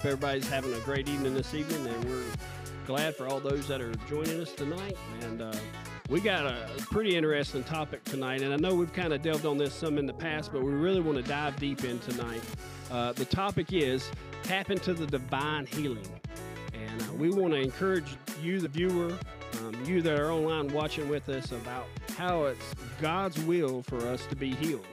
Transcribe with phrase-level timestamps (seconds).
[0.00, 2.24] Hope everybody's having a great evening this evening, and we're
[2.86, 4.96] glad for all those that are joining us tonight.
[5.20, 5.52] And uh,
[6.08, 9.58] we got a pretty interesting topic tonight, and I know we've kind of delved on
[9.58, 12.40] this some in the past, but we really want to dive deep in tonight.
[12.90, 14.10] Uh, the topic is
[14.42, 16.08] tap into the divine healing,
[16.72, 19.12] and uh, we want to encourage you, the viewer,
[19.58, 21.84] um, you that are online watching with us, about
[22.16, 24.86] how it's God's will for us to be healed.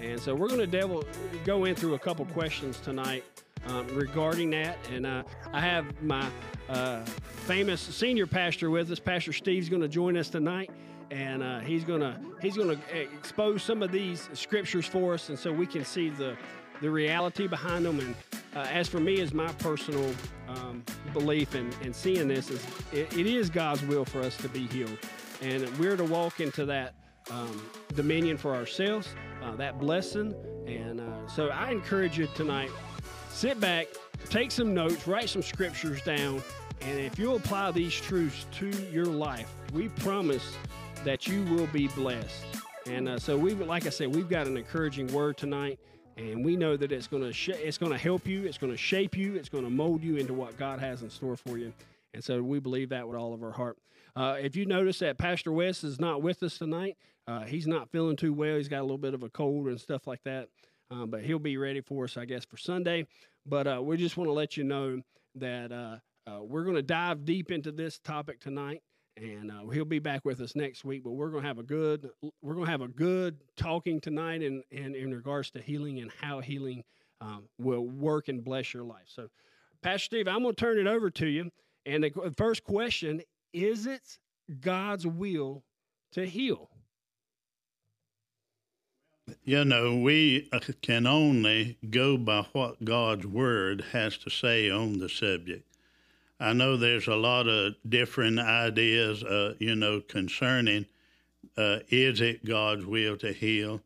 [0.00, 1.04] And so we're going to
[1.44, 3.22] go in through a couple questions tonight
[3.66, 4.78] um, regarding that.
[4.92, 6.28] And uh, I have my
[6.68, 8.98] uh, famous senior pastor with us.
[8.98, 10.70] Pastor Steve's going to join us tonight,
[11.10, 15.28] and uh, he's going to he's going to expose some of these scriptures for us,
[15.28, 16.36] and so we can see the
[16.80, 18.00] the reality behind them.
[18.00, 18.14] And
[18.54, 20.14] uh, as for me, as my personal
[20.48, 24.36] um, belief and in, in, seeing this is it, it is God's will for us
[24.38, 24.98] to be healed,
[25.42, 26.94] and we're to walk into that
[27.30, 27.62] um,
[27.94, 29.08] dominion for ourselves,
[29.42, 30.34] uh, that blessing.
[30.66, 32.70] And uh, so I encourage you tonight
[33.38, 33.86] sit back,
[34.30, 36.42] take some notes, write some scriptures down,
[36.80, 40.56] and if you apply these truths to your life, we promise
[41.04, 42.44] that you will be blessed.
[42.86, 45.78] And uh, so we, like I said, we've got an encouraging word tonight,
[46.16, 48.72] and we know that it's going to sh- it's going to help you, it's going
[48.72, 51.58] to shape you, it's going to mold you into what God has in store for
[51.58, 51.72] you.
[52.14, 53.78] And so we believe that with all of our heart.
[54.16, 56.96] Uh, if you notice that Pastor West is not with us tonight,
[57.28, 58.56] uh, he's not feeling too well.
[58.56, 60.48] He's got a little bit of a cold and stuff like that.
[60.90, 63.06] Um, but he'll be ready for us, I guess, for Sunday.
[63.48, 65.00] But uh, we just want to let you know
[65.36, 65.96] that uh,
[66.28, 68.82] uh, we're going to dive deep into this topic tonight,
[69.16, 71.02] and uh, he'll be back with us next week.
[71.02, 72.10] But we're going to have a good
[72.42, 76.10] we're going to have a good talking tonight in, in in regards to healing and
[76.20, 76.84] how healing
[77.20, 79.06] um, will work and bless your life.
[79.06, 79.28] So,
[79.82, 81.50] Pastor Steve, I'm going to turn it over to you.
[81.86, 83.22] And the first question
[83.54, 84.18] is: It
[84.60, 85.64] God's will
[86.12, 86.70] to heal?
[89.44, 90.48] You know, we
[90.82, 95.64] can only go by what God's Word has to say on the subject.
[96.40, 100.86] I know there's a lot of different ideas, uh, you know, concerning
[101.56, 103.80] uh, is it God's will to heal?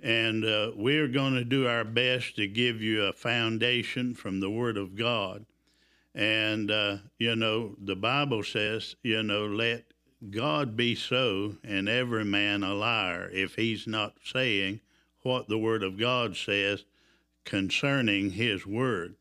[0.00, 4.50] And uh, we're going to do our best to give you a foundation from the
[4.50, 5.46] Word of God.
[6.14, 9.84] And, uh, you know, the Bible says, you know, let
[10.30, 14.80] God be so, and every man a liar, if he's not saying
[15.22, 16.84] what the Word of God says
[17.44, 19.16] concerning His Word.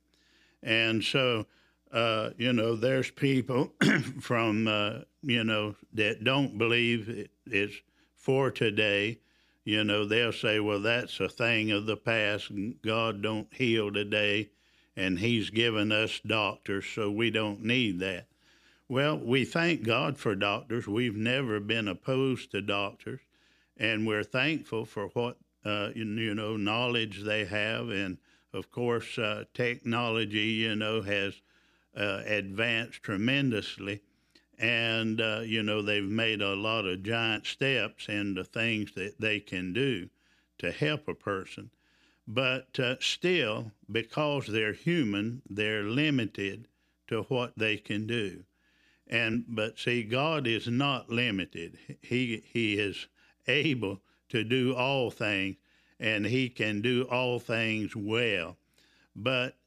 [0.62, 1.48] And so,
[1.92, 3.74] uh, you know, there's people
[4.22, 7.76] from, uh, you know, that don't believe it's
[8.16, 9.20] for today.
[9.64, 12.52] You know, they'll say, well, that's a thing of the past.
[12.84, 14.50] God don't heal today,
[14.96, 18.28] and He's given us doctors, so we don't need that.
[18.92, 20.86] Well, we thank God for doctors.
[20.86, 23.22] We've never been opposed to doctors,
[23.78, 28.18] and we're thankful for what uh, you, know knowledge they have, and
[28.52, 31.42] of course uh, technology you know has
[31.96, 34.02] uh, advanced tremendously,
[34.60, 39.40] and uh, you know they've made a lot of giant steps into things that they
[39.40, 40.10] can do
[40.58, 41.72] to help a person,
[42.28, 46.68] but uh, still because they're human, they're limited
[47.08, 48.44] to what they can do
[49.12, 51.78] and but see, God is not limited.
[52.02, 53.08] He he is
[53.48, 55.58] able to do all things,
[56.00, 58.58] and He can do all things well.
[59.14, 59.58] But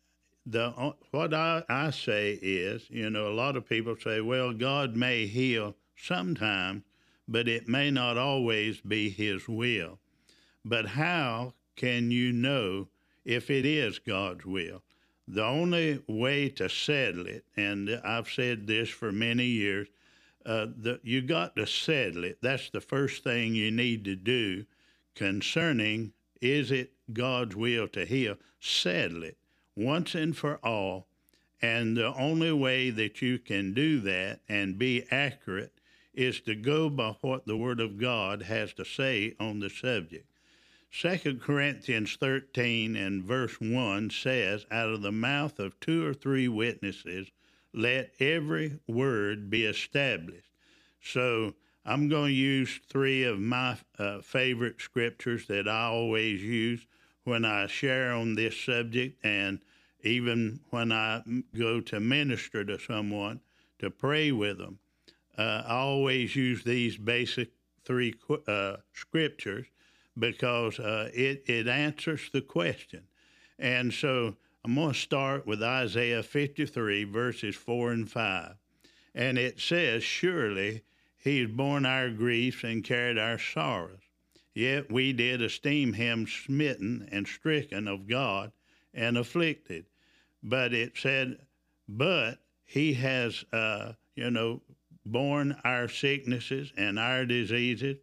[0.47, 4.97] the what I, I say is, you know, a lot of people say, well, God
[4.97, 6.83] may heal sometimes,
[7.29, 9.99] but it may not always be His will.
[10.65, 12.89] But how can you know
[13.27, 14.83] if it is God's will?
[15.27, 19.89] The only way to settle it, and I've said this for many years,
[20.45, 22.39] uh, the, you got to settle it.
[22.43, 24.67] That's the first thing you need to do
[25.15, 28.37] concerning is it God's will to heal?
[28.61, 29.39] Settle it
[29.75, 31.07] once and for all.
[31.63, 35.73] And the only way that you can do that and be accurate
[36.13, 40.29] is to go by what the Word of God has to say on the subject.
[40.97, 46.47] 2 Corinthians 13 and verse 1 says, Out of the mouth of two or three
[46.47, 47.33] witnesses,
[47.73, 50.49] let every word be established.
[51.03, 51.55] So
[51.85, 56.87] I'm going to use three of my uh, favorite scriptures that I always use
[57.25, 59.59] when I share on this subject and
[60.05, 61.23] even when I
[61.59, 63.41] go to minister to someone
[63.81, 64.79] to pray with them.
[65.37, 67.51] Uh, I always use these basic
[67.85, 68.15] three
[68.47, 69.67] uh, scriptures
[70.19, 73.05] because uh, it, it answers the question.
[73.59, 78.55] And so I'm going to start with Isaiah 53, verses 4 and 5.
[79.15, 80.83] And it says, Surely
[81.17, 84.01] he has borne our griefs and carried our sorrows.
[84.55, 88.53] Yet we did esteem him smitten and stricken of God
[88.93, 89.87] and afflicted.
[90.43, 91.39] But it said,
[91.89, 94.63] but he has, uh, you know,
[95.05, 97.99] borne our sicknesses and our diseases,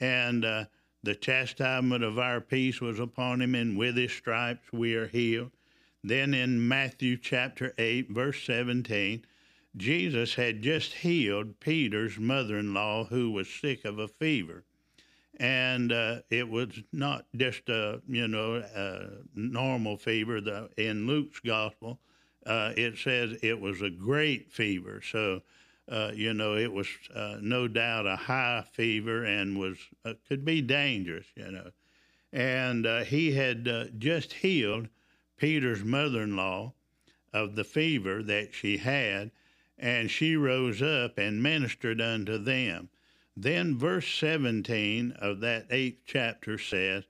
[0.00, 0.64] and uh,
[1.06, 5.52] the chastisement of our peace was upon him, and with his stripes we are healed.
[6.02, 9.24] Then in Matthew chapter 8, verse 17,
[9.76, 14.64] Jesus had just healed Peter's mother in law who was sick of a fever.
[15.38, 20.40] And uh, it was not just a, you know, a normal fever.
[20.40, 22.00] The, in Luke's gospel,
[22.46, 25.00] uh, it says it was a great fever.
[25.08, 25.42] So,
[25.88, 30.44] uh, you know, it was uh, no doubt a high fever and was uh, could
[30.44, 31.70] be dangerous, you know.
[32.32, 34.88] And uh, he had uh, just healed
[35.36, 36.72] Peter's mother-in-law
[37.32, 39.30] of the fever that she had,
[39.78, 42.88] and she rose up and ministered unto them.
[43.36, 47.04] Then verse 17 of that eighth chapter says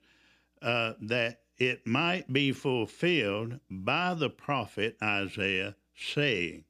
[0.61, 6.65] that it might be fulfilled by the prophet Isaiah, saying,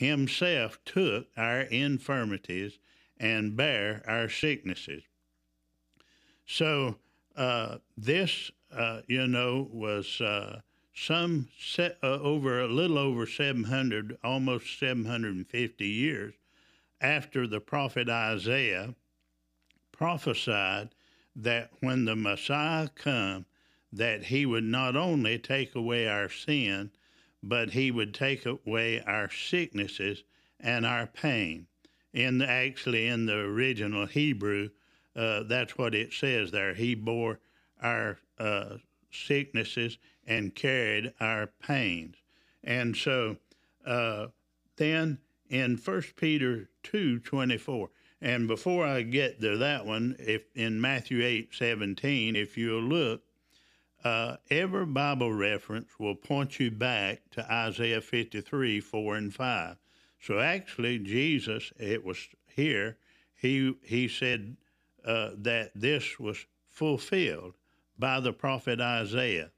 [0.00, 2.78] Himself took our infirmities
[3.18, 5.02] and bare our sicknesses.
[6.46, 6.96] So
[7.36, 10.62] uh, this, uh, you know, was uh,
[10.94, 16.32] some set, uh, over a little over 700, almost 750 years
[17.02, 18.94] after the prophet Isaiah
[19.92, 20.94] prophesied
[21.36, 23.44] that when the Messiah come,
[23.92, 26.90] that he would not only take away our sin,
[27.42, 30.24] but he would take away our sicknesses
[30.58, 31.66] and our pain.
[32.12, 34.70] In the, actually, in the original Hebrew,
[35.16, 36.74] uh, that's what it says there.
[36.74, 37.40] He bore
[37.82, 38.76] our uh,
[39.10, 42.16] sicknesses and carried our pains.
[42.62, 43.36] And so
[43.86, 44.28] uh,
[44.76, 47.90] then in 1 Peter 2 24,
[48.22, 53.22] and before I get to that one, if in Matthew 8 17, if you'll look,
[54.04, 59.76] uh, every Bible reference will point you back to Isaiah 53, 4 and 5.
[60.20, 62.96] So actually, Jesus, it was here,
[63.34, 64.56] he, he said
[65.04, 67.54] uh, that this was fulfilled
[67.98, 69.50] by the prophet Isaiah.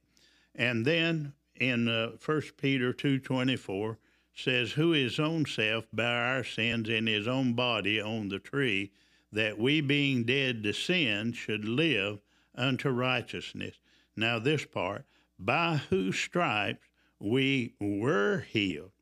[0.55, 3.97] And then in uh, 1 Peter 2.24
[4.35, 8.93] says, Who his own self bare our sins in his own body on the tree,
[9.33, 12.21] that we being dead to sin should live
[12.55, 13.77] unto righteousness
[14.17, 15.06] now, this part,
[15.38, 16.87] by whose stripes
[17.19, 18.92] we were healed.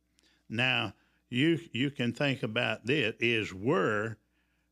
[0.49, 0.95] Now,
[1.29, 4.19] you you can think about this: is were,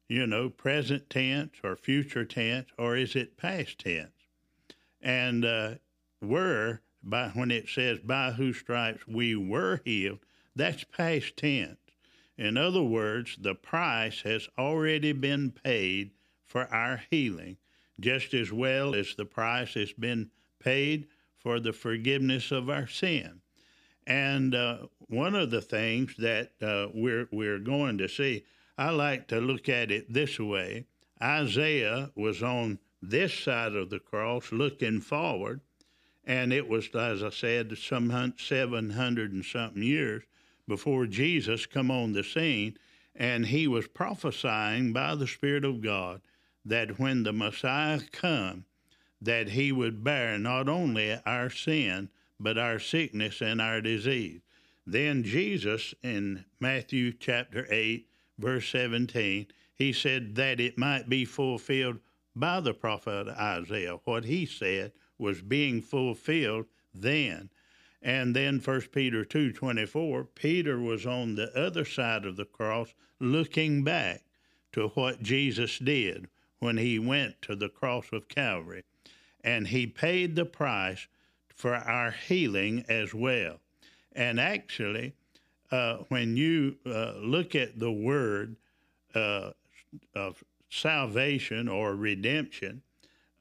[0.09, 4.12] you know, present tense or future tense, or is it past tense?
[5.00, 5.75] And uh,
[6.21, 10.21] were by when it says by whose stripes we were healed,
[10.54, 11.78] that's past tense.
[12.37, 16.12] In other words, the price has already been paid
[16.45, 17.57] for our healing
[18.00, 23.40] just as well as the price has been paid for the forgiveness of our sin.
[24.07, 28.45] And uh, one of the things that uh, we're, we're going to see,
[28.76, 30.87] I like to look at it this way
[31.23, 35.61] Isaiah was on this side of the cross looking forward,
[36.25, 40.23] and it was, as I said, some 700 and something years
[40.67, 42.76] before Jesus come on the scene,
[43.14, 46.21] and he was prophesying by the Spirit of God
[46.68, 48.66] that when the Messiah come,
[49.22, 54.42] that he would bear not only our sin, but our sickness and our disease.
[54.87, 58.06] Then Jesus in Matthew chapter 8,
[58.38, 62.00] verse 17, he said that it might be fulfilled
[62.37, 63.98] by the prophet Isaiah.
[64.04, 67.48] What he said was being fulfilled then.
[68.02, 73.82] And then 1 Peter 2:24, Peter was on the other side of the cross looking
[73.82, 74.22] back
[74.72, 76.28] to what Jesus did
[76.59, 78.85] when he went to the cross of Calvary.
[79.43, 81.07] And he paid the price
[81.55, 83.61] for our healing as well.
[84.12, 85.15] And actually,
[85.71, 88.57] uh, when you uh, look at the word
[89.15, 89.50] uh,
[90.15, 92.83] of salvation or redemption,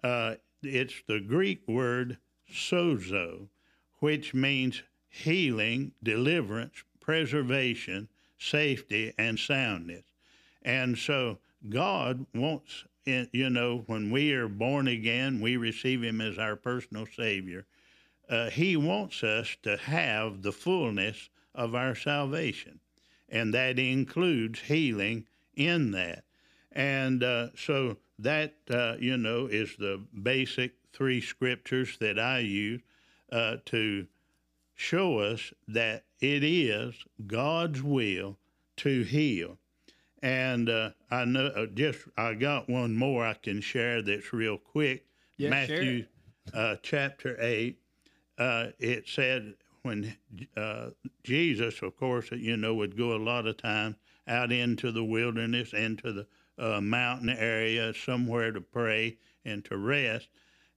[0.04, 2.18] uh, it's the Greek word
[2.52, 3.48] sozo,
[4.00, 8.08] which means healing, deliverance, preservation,
[8.38, 10.04] safety, and soundness.
[10.62, 16.20] And so God wants in, you know, when we are born again, we receive Him
[16.20, 17.66] as our personal Savior.
[18.30, 22.82] Uh, he wants us to have the fullness of our salvation,
[23.30, 26.26] and that includes healing in that.
[26.74, 32.82] And uh, so that, uh, you know, is the basic three scriptures that I use
[33.32, 34.08] uh, to
[34.76, 36.94] show us that it is
[37.26, 38.38] God's will
[38.78, 39.58] to heal.
[40.24, 44.58] And uh, I know uh, just I got one more I can share that's real
[44.58, 45.06] quick.
[45.38, 46.06] Yeah, Matthew
[46.54, 47.80] uh, chapter eight.
[48.38, 50.16] Uh, it said when
[50.56, 50.90] uh,
[51.24, 53.96] Jesus, of course, you know, would go a lot of times
[54.28, 56.28] out into the wilderness, into the
[56.60, 60.28] uh, mountain area, somewhere to pray and to rest.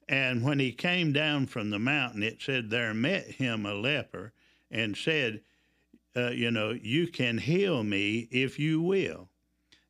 [0.09, 4.33] And when he came down from the mountain, it said there met him a leper
[4.71, 5.41] and said,
[6.17, 9.30] uh, You know, you can heal me if you will.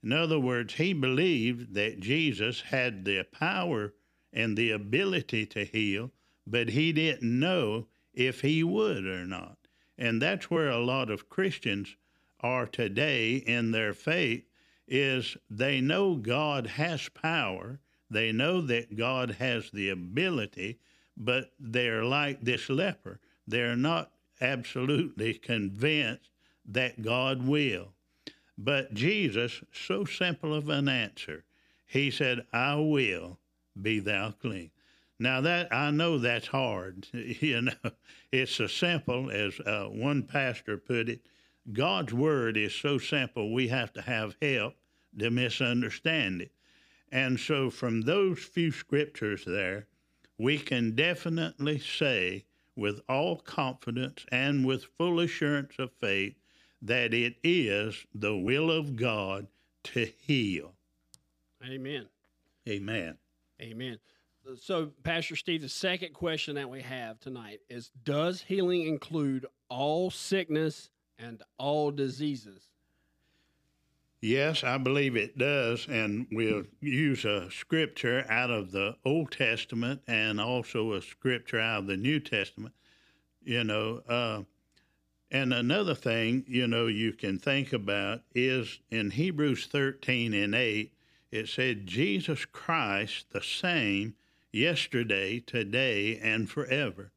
[0.03, 3.93] In other words, he believed that Jesus had the power
[4.33, 6.13] and the ability to heal,
[6.47, 9.59] but he didn't know if he would or not.
[9.99, 11.97] And that's where a lot of Christians
[12.41, 14.45] are today in their faith
[14.89, 17.79] is they know God has power,
[18.11, 20.79] they know that God has the ability,
[21.17, 23.21] but they're like this leper.
[23.47, 26.31] They're not absolutely convinced
[26.65, 27.93] that God will.
[28.63, 31.45] But Jesus, so simple of an answer,
[31.87, 33.39] he said, I will
[33.81, 34.71] be thou clean.
[35.19, 37.93] Now that I know that's hard, you know.
[38.31, 41.23] It's as simple as uh, one pastor put it.
[41.73, 44.75] God's word is so simple we have to have help
[45.19, 46.53] to misunderstand it.
[47.11, 49.87] And so, from those few scriptures there,
[50.37, 52.45] we can definitely say
[52.77, 56.35] with all confidence and with full assurance of faith
[56.83, 59.47] that it is the will of God
[59.85, 60.75] to heal.
[61.65, 62.07] Amen.
[62.69, 63.17] Amen.
[63.61, 63.99] Amen.
[64.57, 70.11] So, Pastor Steve, the second question that we have tonight is Does healing include all
[70.11, 72.63] sickness and all diseases?
[74.23, 75.87] Yes, I believe it does.
[75.89, 81.81] And we'll use a scripture out of the Old Testament and also a scripture out
[81.81, 82.75] of the New Testament.
[83.43, 84.43] You know, uh,
[85.31, 90.93] and another thing, you know, you can think about is in Hebrews 13 and 8,
[91.31, 94.15] it said, Jesus Christ the same
[94.53, 97.13] yesterday, today, and forever.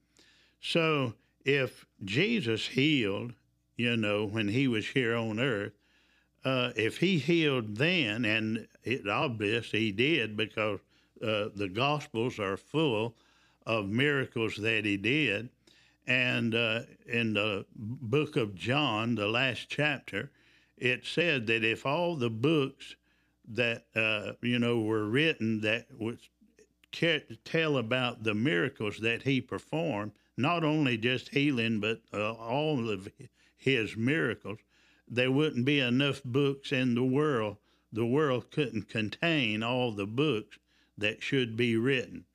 [0.61, 3.33] So if Jesus healed,
[3.75, 5.73] you know, when he was here on earth,
[6.45, 10.79] uh, if he healed then, and it obvious he did because
[11.21, 13.15] uh, the Gospels are full
[13.65, 15.49] of miracles that he did.
[16.05, 20.31] And uh, in the book of John, the last chapter,
[20.77, 22.95] it said that if all the books
[23.47, 26.19] that uh, you know were written that would
[26.91, 33.07] tell about the miracles that he performed, not only just healing, but uh, all of
[33.55, 34.59] his miracles,
[35.07, 37.57] there wouldn't be enough books in the world.
[37.91, 40.57] The world couldn't contain all the books
[40.97, 42.25] that should be written.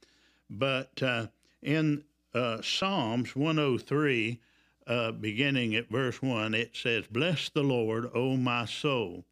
[0.48, 1.26] But uh,
[1.62, 2.04] in
[2.34, 4.40] uh, Psalms 103,
[4.86, 9.24] uh, beginning at verse 1, it says, Bless the Lord, O my soul.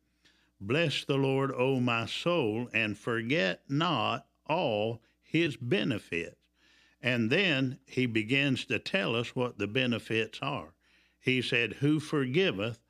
[0.61, 6.37] Bless the Lord, O my soul, and forget not all his benefits.
[7.03, 10.75] And then he begins to tell us what the benefits are.
[11.21, 12.81] He said, Who forgiveth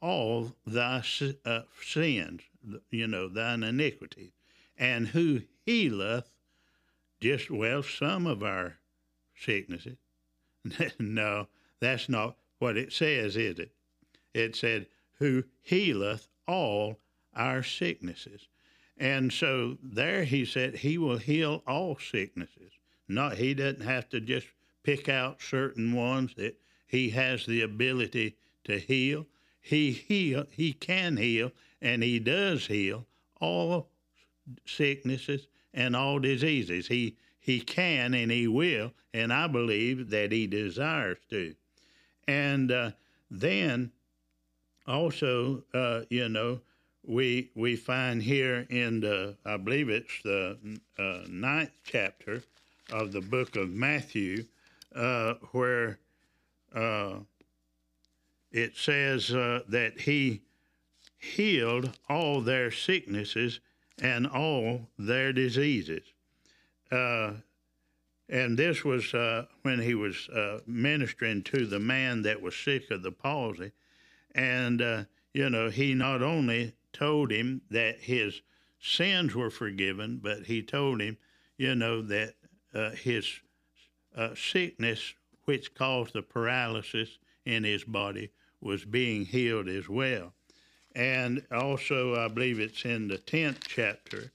[0.00, 1.02] all thy
[1.44, 2.42] uh, sins,
[2.90, 4.32] you know, thine iniquities,
[4.76, 6.30] and who healeth
[7.20, 8.78] just, well, some of our
[9.38, 9.98] sicknesses.
[10.98, 11.48] no,
[11.80, 13.70] that's not what it says, is it?
[14.34, 14.86] It said,
[15.18, 16.98] who healeth all
[17.34, 18.48] our sicknesses.
[18.96, 22.72] And so there he said he will heal all sicknesses.
[23.08, 24.46] Not he doesn't have to just
[24.82, 29.26] pick out certain ones that he has the ability to heal.
[29.60, 31.52] He heal he can heal
[31.82, 33.06] and he does heal
[33.40, 33.90] all
[34.64, 36.88] sicknesses and all diseases.
[36.88, 41.54] He he can and he will, and I believe that he desires to.
[42.26, 42.90] And uh,
[43.30, 43.92] then
[44.84, 46.60] also, uh, you know,
[47.04, 50.58] we we find here in the I believe it's the
[50.98, 52.42] uh, ninth chapter
[52.92, 54.46] of the book of Matthew,
[54.92, 56.00] uh, where
[56.74, 57.20] uh,
[58.50, 60.42] it says uh, that he
[61.16, 63.60] healed all their sicknesses
[64.02, 66.02] and all their diseases.
[66.90, 67.32] Uh,
[68.28, 70.28] and this was uh, when he was
[70.66, 73.72] ministering to the man that was sick of the palsy.
[74.34, 78.40] And, you know, he not only told him that his
[78.80, 81.18] sins were forgiven, but he told him,
[81.58, 82.34] you know, that
[82.74, 83.40] uh, his
[84.16, 85.14] uh, sickness,
[85.44, 90.32] which caused the paralysis in his body, was being healed as well.
[90.94, 94.32] And also, I believe it's in the 10th chapter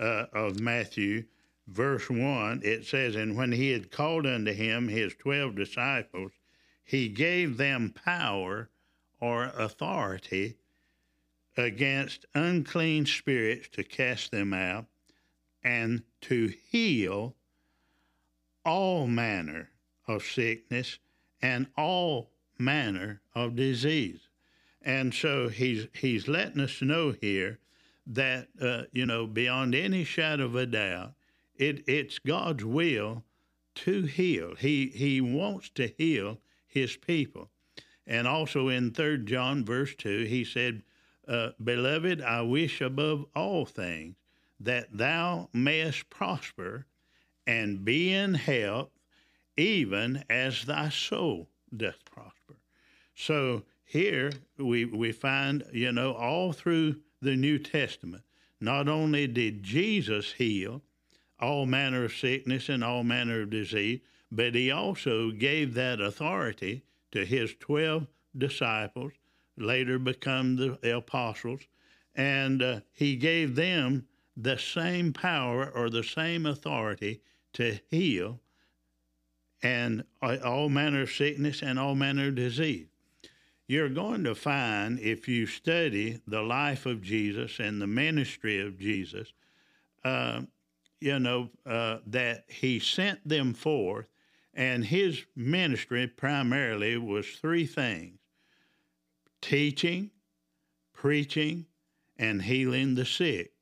[0.00, 1.24] uh, of Matthew,
[1.68, 6.32] verse 1, it says, And when he had called unto him his 12 disciples,
[6.82, 8.70] he gave them power
[9.20, 10.56] or authority
[11.56, 14.86] against unclean spirits to cast them out,
[15.62, 17.34] and to heal
[18.64, 19.70] all manner
[20.06, 20.98] of sickness
[21.42, 24.28] and all manner of disease.
[24.80, 27.58] And so he's he's letting us know here
[28.06, 31.14] that uh, you know beyond any shadow of a doubt,
[31.58, 33.24] it it's God's will
[33.76, 34.54] to heal.
[34.56, 37.50] He he wants to heal his people.
[38.06, 40.82] And also in Third John verse two, he said,
[41.26, 44.16] uh, "Beloved, I wish above all things
[44.60, 46.86] that thou mayest prosper
[47.46, 48.90] and be in health,
[49.56, 52.56] even as thy soul doth prosper."
[53.14, 58.22] So here we we find, you know, all through the New Testament,
[58.60, 60.82] not only did Jesus heal
[61.40, 66.82] all manner of sickness and all manner of disease, but he also gave that authority
[67.12, 69.12] to his 12 disciples,
[69.56, 71.60] later become the apostles,
[72.14, 77.20] and uh, he gave them the same power or the same authority
[77.52, 78.40] to heal
[79.62, 82.86] and all manner of sickness and all manner of disease.
[83.66, 88.78] You're going to find, if you study the life of Jesus and the ministry of
[88.78, 89.32] Jesus,
[90.04, 90.42] uh,
[91.00, 94.06] you know, uh, that he sent them forth,
[94.54, 98.18] and his ministry primarily was three things
[99.40, 100.10] teaching,
[100.92, 101.64] preaching,
[102.18, 103.52] and healing the sick.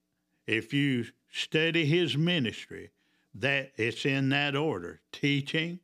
[0.47, 2.91] If you study his ministry,
[3.35, 5.81] that it's in that order teaching,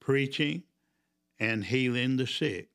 [0.00, 0.62] preaching,
[1.38, 2.70] and healing the sick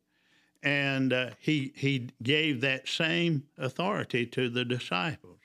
[0.64, 5.40] and uh, he he gave that same authority to the disciples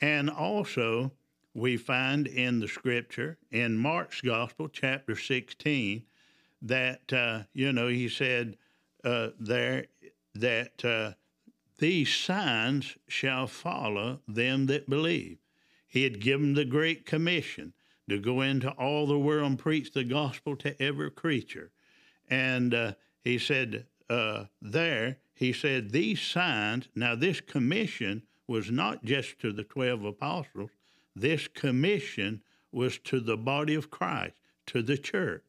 [0.00, 1.12] and also
[1.54, 6.02] we find in the scripture in mark's gospel chapter 16
[6.62, 8.56] that uh, you know he said
[9.04, 9.86] uh, there
[10.34, 11.12] that uh,
[11.78, 15.38] these signs shall follow them that believe.
[15.88, 17.72] He had given the great commission
[18.08, 21.70] to go into all the world and preach the gospel to every creature.
[22.30, 29.04] And uh, he said uh, there, he said, These signs, now this commission was not
[29.04, 30.70] just to the 12 apostles,
[31.14, 34.34] this commission was to the body of Christ,
[34.66, 35.44] to the church.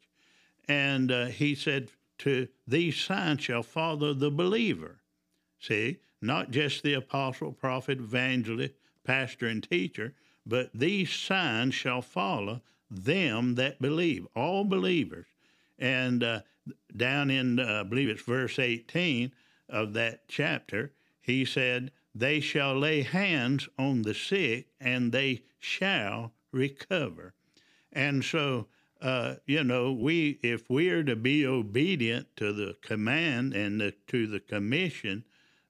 [0.67, 4.99] And uh, he said, to these signs shall follow the believer.
[5.59, 10.13] See, not just the apostle, prophet, evangelist, pastor, and teacher,
[10.45, 15.25] but these signs shall follow them that believe, all believers.
[15.79, 16.41] And uh,
[16.95, 19.31] down in, uh, I believe it's verse 18
[19.69, 26.33] of that chapter, he said, They shall lay hands on the sick and they shall
[26.51, 27.33] recover.
[27.91, 28.67] And so,
[29.01, 33.93] uh, you know, we if we are to be obedient to the command and the,
[34.07, 35.23] to the commission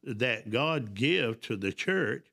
[0.04, 2.28] that God gives to the church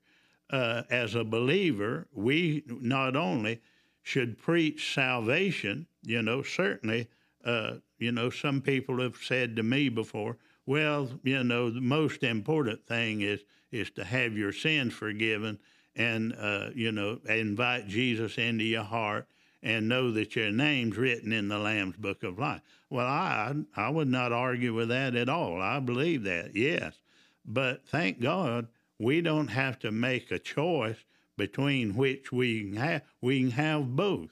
[0.50, 3.60] uh, as a believer, we not only
[4.02, 7.08] should preach salvation, you know, certainly
[7.44, 12.22] uh, you know, some people have said to me before, well, you know, the most
[12.22, 13.40] important thing is
[13.72, 15.58] is to have your sins forgiven
[15.96, 19.28] and uh, you know invite Jesus into your heart
[19.62, 22.62] and know that your name's written in the Lamb's Book of Life.
[22.88, 25.60] Well, I I would not argue with that at all.
[25.60, 26.94] I believe that, yes,
[27.44, 28.68] but thank God
[28.98, 31.04] we don't have to make a choice
[31.36, 33.02] between which we can have.
[33.20, 34.30] We can have both.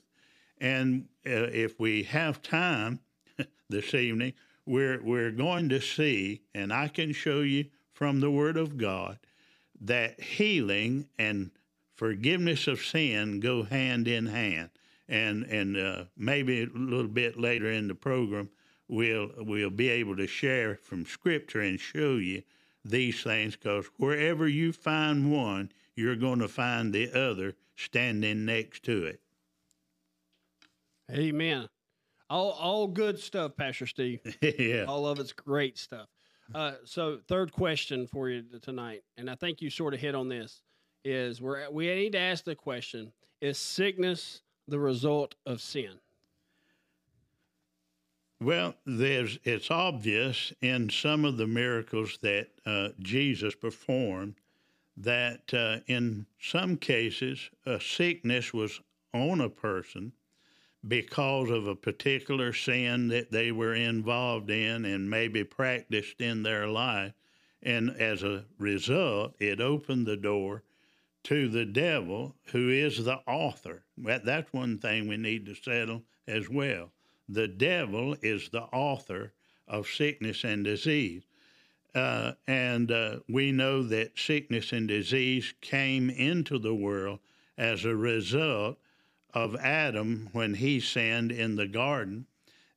[0.61, 3.01] And uh, if we have time
[3.69, 4.35] this evening,
[4.69, 9.19] we're, we're going to see, and I can show you from the Word of God,
[9.81, 11.51] that healing and
[11.95, 14.71] forgiveness of sin go hand in hand.
[15.09, 18.51] And, and uh, maybe a little bit later in the program,
[18.89, 22.43] we'll, we'll be able to share from Scripture and show you
[22.85, 28.83] these things because wherever you find one, you're going to find the other standing next
[28.85, 29.21] to it.
[31.11, 31.69] Amen.
[32.31, 34.21] All all good stuff, Pastor Steve.
[34.59, 34.85] yeah.
[34.85, 36.09] All of it's great stuff.
[36.55, 40.29] Uh, so third question for you tonight, and I think you sort of hit on
[40.29, 40.63] this,
[41.05, 46.01] is we we need to ask the question: Is sickness the result of sin?
[48.41, 54.37] Well, there's it's obvious in some of the miracles that uh, Jesus performed
[54.97, 58.81] that uh, in some cases a sickness was
[59.13, 60.13] on a person
[60.89, 66.67] because of a particular sin that they were involved in and maybe practiced in their
[66.67, 67.13] life.
[67.63, 70.63] And as a result, it opened the door
[71.25, 73.85] to the devil, who is the author.
[73.99, 76.91] That's one thing we need to settle as well.
[77.29, 79.35] The devil is the author
[79.67, 81.25] of sickness and disease.
[81.95, 87.19] Uh, and uh, we know that sickness and disease came into the world
[87.59, 88.79] as a result
[89.35, 92.27] of Adam when he sinned in the garden,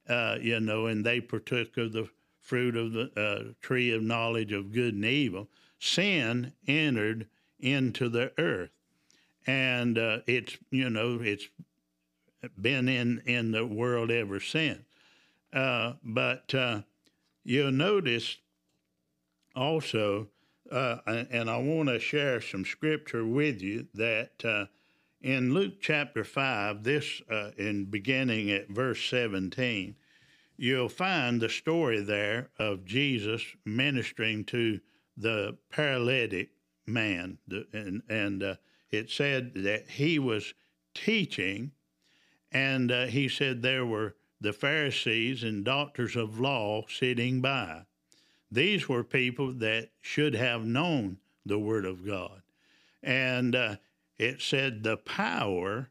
[0.07, 2.09] uh, you know, and they partook of the
[2.39, 5.47] fruit of the uh, tree of knowledge of good and evil.
[5.79, 7.27] Sin entered
[7.59, 8.71] into the earth,
[9.47, 11.47] and uh, it's you know it's
[12.59, 14.79] been in in the world ever since.
[15.53, 16.81] Uh, but uh,
[17.43, 18.37] you'll notice
[19.55, 20.27] also,
[20.71, 24.69] uh, and I want to share some scripture with you that
[25.21, 29.95] in Luke chapter 5, this uh, in beginning at verse 17,
[30.57, 34.79] you'll find the story there of Jesus ministering to
[35.15, 36.49] the paralytic
[36.87, 37.37] man.
[37.73, 38.55] And, and uh,
[38.89, 40.53] it said that he was
[40.93, 41.71] teaching,
[42.51, 47.83] and uh, he said there were the Pharisees and doctors of law sitting by.
[48.51, 52.41] These were people that should have known the Word of God.
[53.03, 53.75] And uh,
[54.21, 55.89] it said the power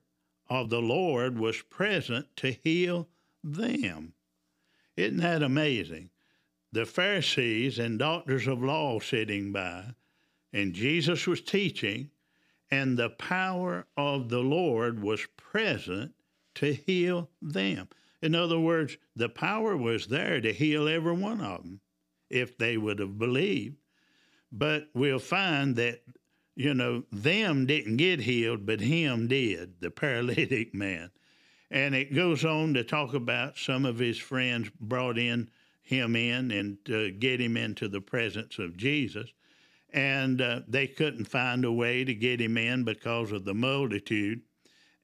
[0.48, 3.08] of the Lord was present to heal
[3.42, 4.12] them.
[4.96, 6.10] Isn't that amazing?
[6.72, 9.94] The Pharisees and doctors of law sitting by,
[10.52, 12.10] and Jesus was teaching,
[12.70, 16.12] and the power of the Lord was present
[16.54, 17.88] to heal them.
[18.22, 21.80] In other words, the power was there to heal every one of them
[22.28, 23.76] if they would have believed.
[24.52, 26.02] But we'll find that,
[26.60, 31.10] you know, them didn't get healed, but him did, the paralytic man.
[31.70, 35.48] And it goes on to talk about some of his friends brought in
[35.80, 39.32] him in and to get him into the presence of Jesus.
[39.92, 44.42] And uh, they couldn't find a way to get him in because of the multitude.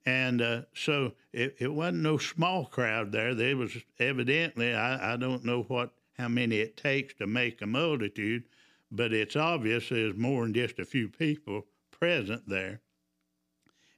[0.04, 3.34] And uh, so it, it wasn't no small crowd there.
[3.34, 7.66] There was evidently, I, I don't know what how many it takes to make a
[7.66, 8.44] multitude,
[8.90, 12.80] but it's obvious there's more than just a few people present there.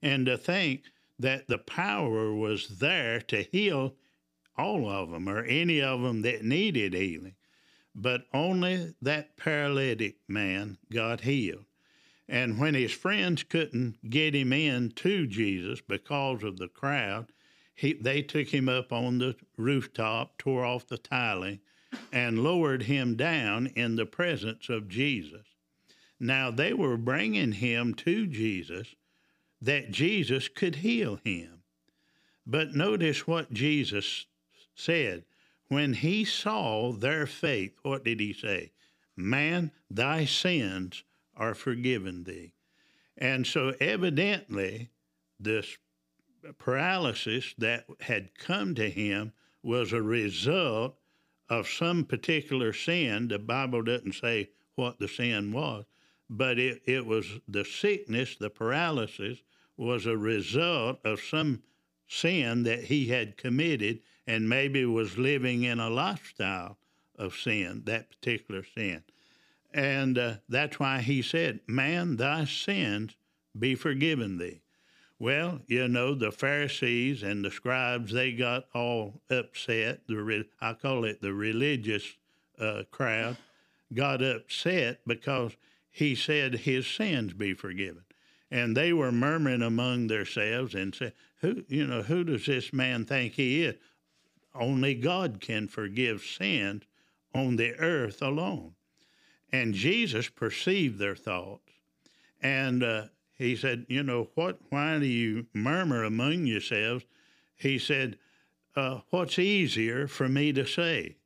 [0.03, 0.83] And to think
[1.18, 3.96] that the power was there to heal
[4.57, 7.35] all of them or any of them that needed healing,
[7.94, 11.64] but only that paralytic man got healed.
[12.29, 17.33] And when his friends couldn't get him in to Jesus because of the crowd,
[17.74, 21.61] he, they took him up on the rooftop, tore off the tiling,
[22.12, 25.46] and lowered him down in the presence of Jesus.
[26.20, 28.94] Now they were bringing him to Jesus
[29.61, 31.62] that Jesus could heal him.
[32.46, 34.27] But notice what Jesus
[34.74, 35.24] said.
[35.68, 38.72] When he saw their faith, what did he say?
[39.16, 41.05] Man, thy sins
[41.37, 42.55] are forgiven thee.
[43.18, 44.88] And so, evidently,
[45.38, 45.77] this
[46.59, 50.97] paralysis that had come to him was a result
[51.48, 53.28] of some particular sin.
[53.28, 55.84] The Bible doesn't say what the sin was,
[56.28, 59.38] but it, it was the sickness, the paralysis,
[59.76, 61.62] was a result of some
[62.06, 66.78] sin that he had committed and maybe was living in a lifestyle
[67.16, 69.02] of sin, that particular sin.
[69.72, 73.16] And uh, that's why he said, Man, thy sins
[73.58, 74.62] be forgiven thee.
[75.20, 80.07] Well, you know, the Pharisees and the scribes, they got all upset.
[80.07, 82.16] The re- I call it the religious
[82.59, 83.37] uh, crowd
[83.92, 85.57] got upset because
[85.90, 88.04] he said his sins be forgiven.
[88.50, 93.04] And they were murmuring among themselves and said, Who you know, who does this man
[93.04, 93.74] think he is?
[94.54, 96.85] Only God can forgive sins
[97.35, 98.74] on the earth alone.
[99.52, 101.72] And Jesus perceived their thoughts.
[102.40, 103.04] And uh,
[103.38, 104.59] he said, You know, what?
[104.68, 107.05] Why do you murmur among yourselves?
[107.55, 108.18] He said,
[108.74, 111.16] uh, What's easier for me to say?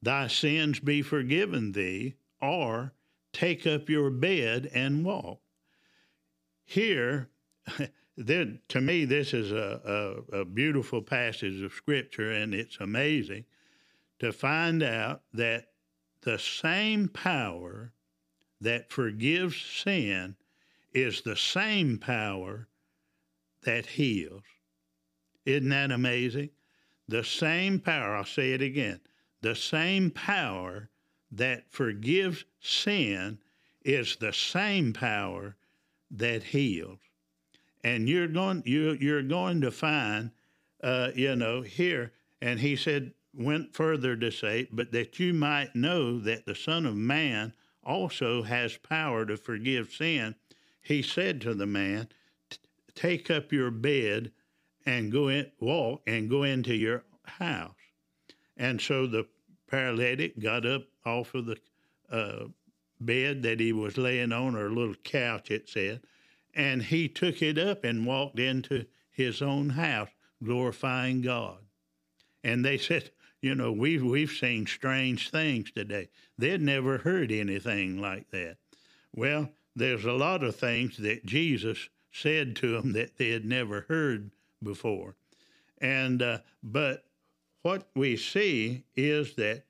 [0.00, 2.92] Thy sins be forgiven thee, or
[3.32, 5.40] take up your bed and walk.
[6.64, 7.28] Here,
[8.16, 13.46] there, to me, this is a, a, a beautiful passage of Scripture, and it's amazing
[14.20, 15.70] to find out that
[16.20, 17.92] the same power
[18.60, 20.36] that forgives sin
[20.94, 22.68] is the same power
[23.64, 24.42] that heals.
[25.44, 26.50] Isn't that amazing?
[27.08, 29.00] The same power, I'll say it again,
[29.42, 30.88] the same power
[31.32, 33.38] that forgives sin
[33.84, 35.56] is the same power
[36.10, 37.00] that heals.
[37.82, 40.30] And you're going, you, you're going to find,
[40.82, 45.74] uh, you know, here, and he said, went further to say, but that you might
[45.74, 47.52] know that the Son of Man
[47.82, 50.34] also has power to forgive sin.
[50.84, 52.10] He said to the man,
[52.94, 54.30] Take up your bed
[54.84, 57.74] and go in, walk and go into your house.
[58.56, 59.26] And so the
[59.66, 61.58] paralytic got up off of the
[62.10, 62.48] uh,
[63.00, 66.02] bed that he was laying on, or a little couch, it said,
[66.54, 70.10] and he took it up and walked into his own house,
[70.42, 71.58] glorifying God.
[72.44, 76.10] And they said, you know, we've we've seen strange things today.
[76.36, 78.58] They'd never heard anything like that.
[79.12, 83.82] Well, there's a lot of things that Jesus said to them that they had never
[83.88, 84.30] heard
[84.62, 85.16] before,
[85.78, 87.04] and uh, but
[87.62, 89.64] what we see is that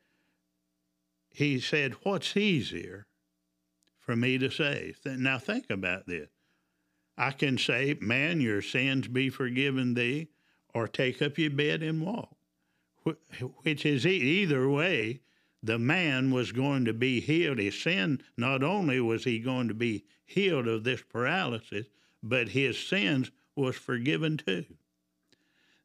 [1.31, 3.07] he said, "What's easier
[3.99, 6.29] for me to say?" Now think about this.
[7.17, 10.29] I can say, "Man, your sins be forgiven thee,"
[10.75, 12.35] or take up your bed and walk
[13.63, 15.21] which is either way,
[15.65, 17.59] the man was going to be healed.
[17.59, 21.87] His sin, not only was he going to be healed of this paralysis,
[22.23, 24.67] but his sins was forgiven too.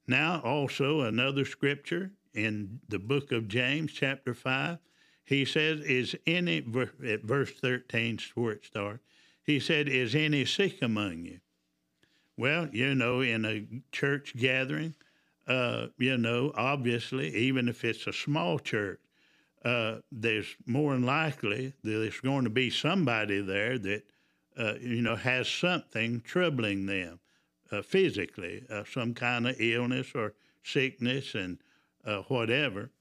[0.05, 4.79] Now, also another scripture in the book of James, chapter 5,
[5.23, 6.57] he says, Is any,
[7.05, 9.03] at verse 13, where it starts,
[9.43, 11.39] he said, Is any sick among you?
[12.35, 14.95] Well, you know, in a church gathering,
[15.47, 18.99] uh, you know, obviously, even if it's a small church,
[19.63, 24.03] uh, there's more than likely there's going to be somebody there that,
[24.57, 27.19] uh, you know, has something troubling them
[27.71, 31.57] uh, physically, uh, some kind of illness or sickness and
[32.05, 32.91] uh, whatever.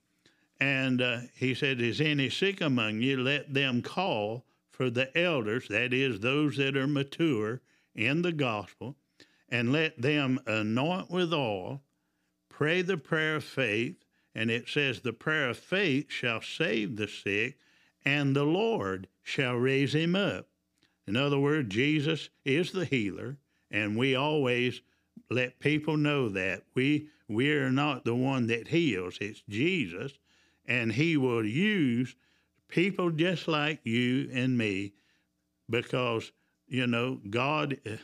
[0.61, 3.19] And he said, Is any sick among you?
[3.19, 7.61] Let them call for the elders, that is, those that are mature
[7.95, 8.97] in the gospel,
[9.49, 11.83] and let them anoint with oil
[12.59, 13.95] pray the prayer of faith,
[14.39, 17.59] and it says, The prayer of faith shall save the sick,
[18.05, 20.47] and the Lord shall raise him up.
[21.09, 23.37] In other words, Jesus is the healer,
[23.69, 24.81] and we always
[25.29, 30.13] let people know that we we are not the one that heals; it's Jesus,
[30.65, 32.15] and He will use
[32.69, 34.93] people just like you and me,
[35.69, 36.31] because
[36.69, 37.97] you know God eh,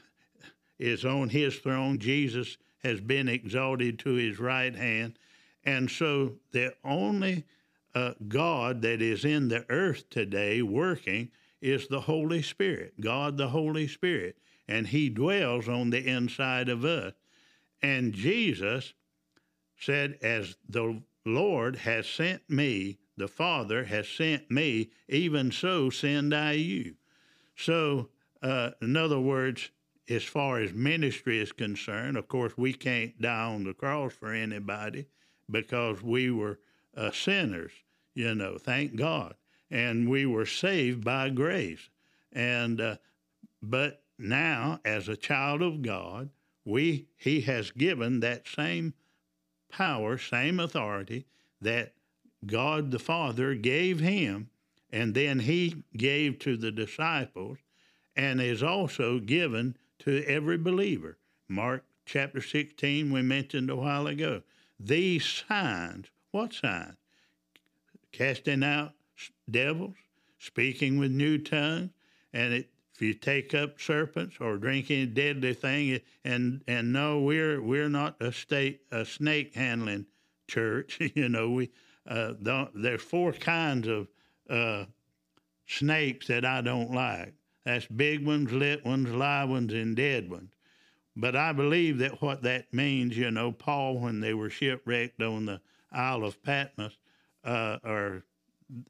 [0.81, 2.01] is on His throne.
[2.01, 5.19] Jesus has been exalted to his right hand.
[5.65, 7.45] And so the only
[7.95, 11.31] uh, God that is in the earth today working
[11.63, 14.37] is the Holy Spirit, God the Holy Spirit.
[14.69, 17.13] And he dwells on the inside of us.
[17.83, 18.95] And Jesus
[19.79, 26.35] said, As the Lord has sent me, the Father has sent me, even so send
[26.35, 26.97] I you.
[27.57, 28.09] So,
[28.43, 29.71] uh, in other words,
[30.09, 34.33] as far as ministry is concerned, of course, we can't die on the cross for
[34.33, 35.07] anybody
[35.51, 36.59] because we were
[36.97, 37.73] uh, sinners,
[38.15, 39.35] you know, thank God.
[39.71, 41.89] And we were saved by grace.
[42.33, 42.97] And, uh,
[43.63, 46.31] but now, as a child of God,
[46.65, 48.95] we, He has given that same
[49.69, 51.27] power, same authority
[51.61, 51.95] that
[52.47, 54.51] God the Father gave Him,
[54.93, 57.59] and then He gave to the disciples,
[58.17, 61.19] and is also given to every believer.
[61.49, 64.43] Mark chapter 16, we mentioned a while ago.
[64.79, 66.97] These signs, what signs?
[68.13, 68.93] Casting out
[69.51, 69.95] devils,
[70.39, 71.91] speaking with new tongues,
[72.33, 77.21] and it, if you take up serpents or drink any deadly thing, and and no,
[77.21, 80.07] we're we're not a state a snake handling
[80.47, 80.99] church.
[81.15, 81.71] you know, we
[82.07, 82.35] uh,
[82.75, 84.09] there's four kinds of
[84.49, 84.85] uh,
[85.67, 87.35] snakes that I don't like.
[87.65, 90.51] That's big ones, lit ones, live ones, and dead ones.
[91.17, 95.47] But I believe that what that means, you know, Paul, when they were shipwrecked on
[95.47, 95.61] the
[95.93, 96.99] Isle of Patmos,
[97.45, 98.25] uh, or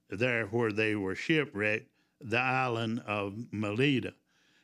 [0.09, 4.15] there where they were shipwrecked, the island of Melita.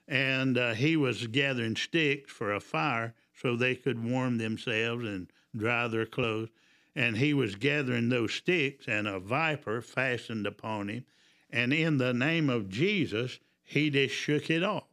[0.08, 5.30] And uh, he was gathering sticks for a fire so they could warm themselves and
[5.54, 6.48] dry their clothes.
[6.96, 11.04] And he was gathering those sticks, and a viper fastened upon him.
[11.50, 14.89] And in the name of Jesus, he just shook it off.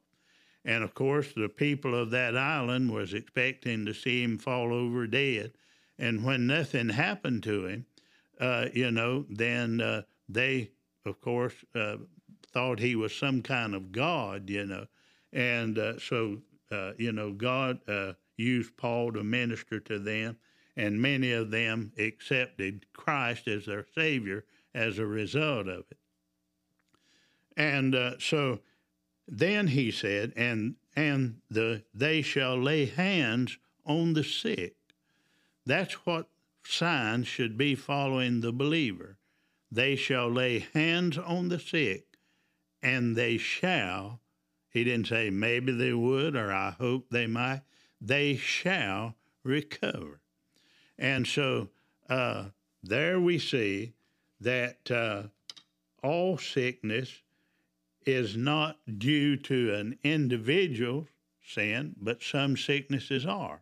[0.67, 5.08] And of course, the people of that island was expecting to see him fall over
[5.08, 5.53] dead.
[5.97, 7.86] And when nothing happened to him,
[8.38, 10.71] uh, you know, then uh, they,
[11.06, 11.95] of course, uh,
[12.51, 14.88] thought he was some kind of god, you know.
[15.32, 20.36] And uh, so, uh, you know, God uh, used Paul to minister to them,
[20.75, 24.43] and many of them accepted Christ as their Savior
[24.75, 25.97] as a result of it.
[27.56, 28.60] And so
[29.27, 34.75] then he said, and and the they shall lay hands on the sick.
[35.65, 36.29] That's what
[36.63, 39.17] signs should be following the believer.
[39.71, 42.17] They shall lay hands on the sick,
[42.81, 44.21] and they shall.
[44.69, 47.61] He didn't say maybe they would or I hope they might.
[47.99, 50.21] They shall recover.
[50.97, 51.69] And so
[52.09, 52.45] uh,
[52.83, 53.93] there we see
[54.39, 55.23] that uh,
[56.03, 57.21] all sickness
[58.07, 61.07] is not due to an individual
[61.45, 63.61] sin, but some sicknesses are.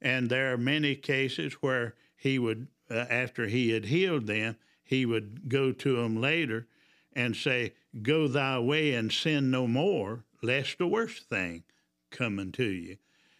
[0.00, 5.06] And there are many cases where he would, uh, after he had healed them, he
[5.06, 6.66] would go to them later
[7.12, 11.64] and say, Go thy way and sin no more, lest the worst thing
[12.10, 12.96] come unto you.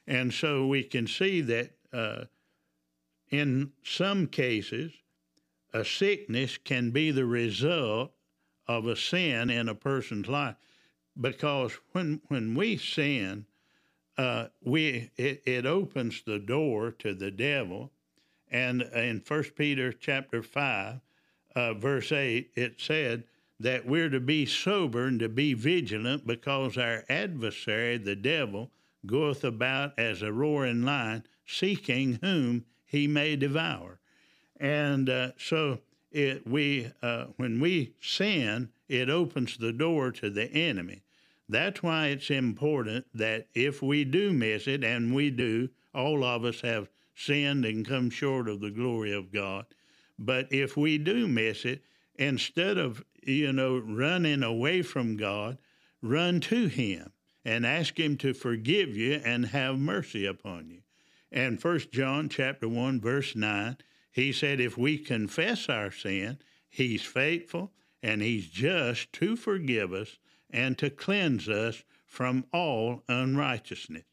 [0.07, 2.25] And so we can see that uh,
[3.31, 4.93] in some cases,
[5.73, 8.13] a sickness can be the result
[8.67, 10.57] of a sin in a person's life.
[11.21, 13.47] Because when when we sin
[14.19, 17.91] uh, we it, it opens the door to the devil.
[18.51, 21.01] And in first peter chapter 5
[21.55, 23.25] uh, verse 8 it said
[23.61, 28.71] that we're to be sober and to be vigilant because our adversary the devil
[29.07, 33.99] goeth about as a roaring lion seeking whom he may devour.
[34.59, 35.81] And uh, so
[36.13, 41.03] it, we uh, when we sin, it opens the door to the enemy.
[41.49, 46.45] That's why it's important that if we do miss it, and we do, all of
[46.45, 49.67] us have sinned and come short of the glory of God.
[50.19, 51.83] But if we do miss it,
[52.17, 55.59] instead of you know running away from God,
[56.01, 57.13] run to Him
[57.45, 60.83] and ask Him to forgive you and have mercy upon you.
[61.31, 63.77] And First John chapter one verse nine
[64.13, 67.73] he said, if we confess our sin, He's faithful
[68.03, 70.19] and He's just to forgive us
[70.51, 74.05] and to cleanse us from all unrighteousness.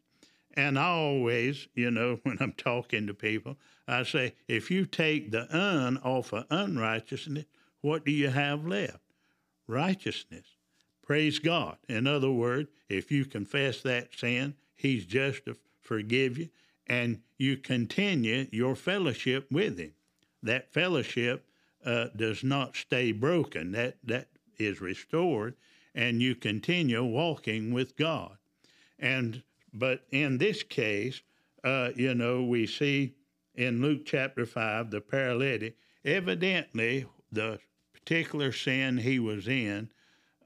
[0.53, 3.57] And I always, you know, when I'm talking to people,
[3.87, 7.45] I say, if you take the un off of unrighteousness,
[7.81, 9.03] what do you have left?
[9.67, 10.45] Righteousness.
[11.05, 11.77] Praise God.
[11.89, 16.49] In other words, if you confess that sin, He's just to forgive you
[16.89, 19.93] and you continue your fellowship with Him.
[20.43, 21.45] That fellowship
[21.85, 25.55] uh, does not stay broken, that, that is restored,
[25.95, 28.37] and you continue walking with God.
[28.97, 31.21] And but in this case,
[31.63, 33.13] uh, you know, we see
[33.55, 37.59] in Luke chapter 5, the paralytic, evidently the
[37.93, 39.91] particular sin he was in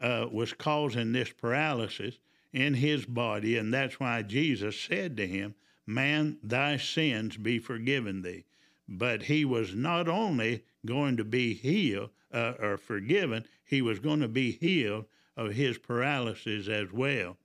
[0.01, 2.19] uh, was causing this paralysis
[2.51, 8.21] in his body, and that's why Jesus said to him, Man, thy sins be forgiven
[8.21, 8.45] thee.
[8.87, 14.19] But he was not only going to be healed uh, or forgiven, he was going
[14.19, 17.37] to be healed of his paralysis as well.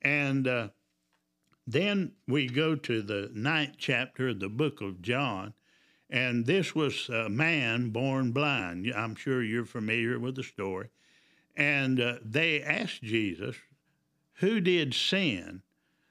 [0.00, 0.68] And uh,
[1.66, 5.54] then we go to the ninth chapter of the book of John,
[6.08, 8.90] and this was a man born blind.
[8.96, 10.88] I'm sure you're familiar with the story.
[11.54, 13.56] And uh, they asked Jesus,
[14.34, 15.62] Who did sin,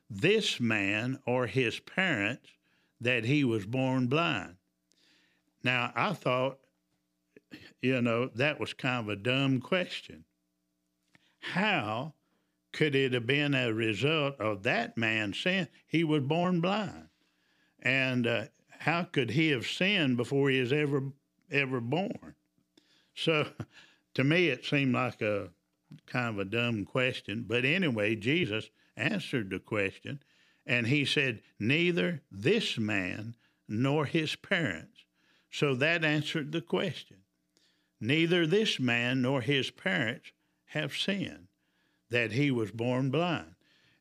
[0.10, 2.50] this man or his parents,
[3.00, 4.56] that he was born blind?
[5.63, 6.60] Now, I thought,
[7.82, 10.24] you know, that was kind of a dumb question.
[11.39, 12.13] How
[12.72, 15.67] could it have been a result of that man's sin?
[15.88, 17.10] He was born blind.
[17.82, 18.46] And uh,
[18.80, 21.04] how could he have sinned before he was ever
[21.52, 22.36] ever born?
[23.15, 23.48] So
[24.13, 25.50] to me, it seemed like a
[26.06, 27.46] kind of a dumb question.
[27.48, 30.22] But anyway, Jesus answered the question,
[30.66, 33.36] and he said, Neither this man
[33.68, 35.06] nor his parents.
[35.52, 37.18] So that answered the question.
[38.00, 40.32] Neither this man nor his parents
[40.66, 41.48] have sinned,
[42.10, 43.56] that he was born blind.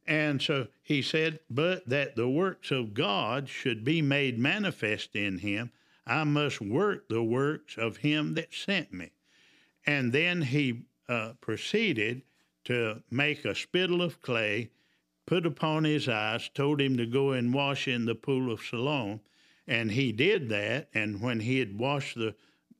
[0.06, 5.38] And so he said, But that the works of God should be made manifest in
[5.38, 5.70] him,
[6.06, 9.10] I must work the works of him that sent me.
[9.84, 12.22] And then he uh, proceeded
[12.64, 14.70] to make a spittle of clay,
[15.26, 19.20] put upon his eyes, told him to go and wash in the pool of Siloam.
[19.66, 20.88] And he did that.
[20.94, 22.34] And when he had washed the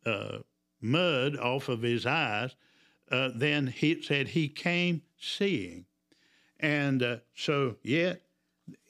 [0.05, 0.39] uh,
[0.81, 2.55] mud off of his eyes,
[3.11, 5.87] uh, then he said he came seeing.
[6.61, 8.23] And uh, so, yet,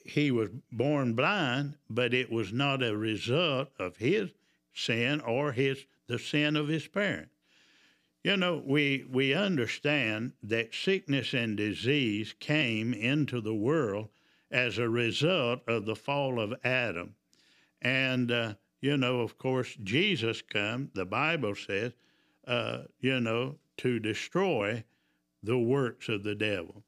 [0.05, 4.29] he was born blind, but it was not a result of his
[4.73, 7.31] sin or his the sin of his parents.
[8.27, 14.09] You know, we we understand that sickness and disease came into the world
[14.51, 17.15] as a result of the fall of Adam.
[17.81, 21.93] And, uh, you know, of course, Jesus come, the Bible says,
[22.45, 24.83] uh, you know, to destroy
[25.41, 26.83] the works of the devil.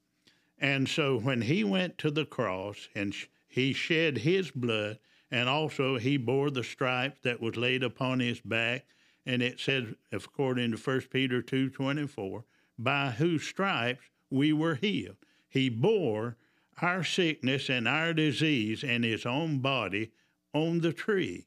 [0.57, 4.99] And so when he went to the cross and sh- he shed his blood,
[5.31, 8.85] and also he bore the stripes that was laid upon his back,
[9.25, 12.43] and it says, according to 1 Peter 2.24,
[12.77, 15.17] by whose stripes we were healed.
[15.47, 16.37] He bore
[16.81, 20.11] our sickness and our disease in his own body
[20.53, 21.45] on the tree.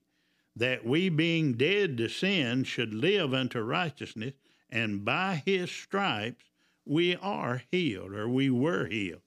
[0.54, 4.34] that we, being dead to sin, should live unto righteousness,
[4.68, 6.44] and by his stripes
[6.84, 9.22] we are healed, or we were healed,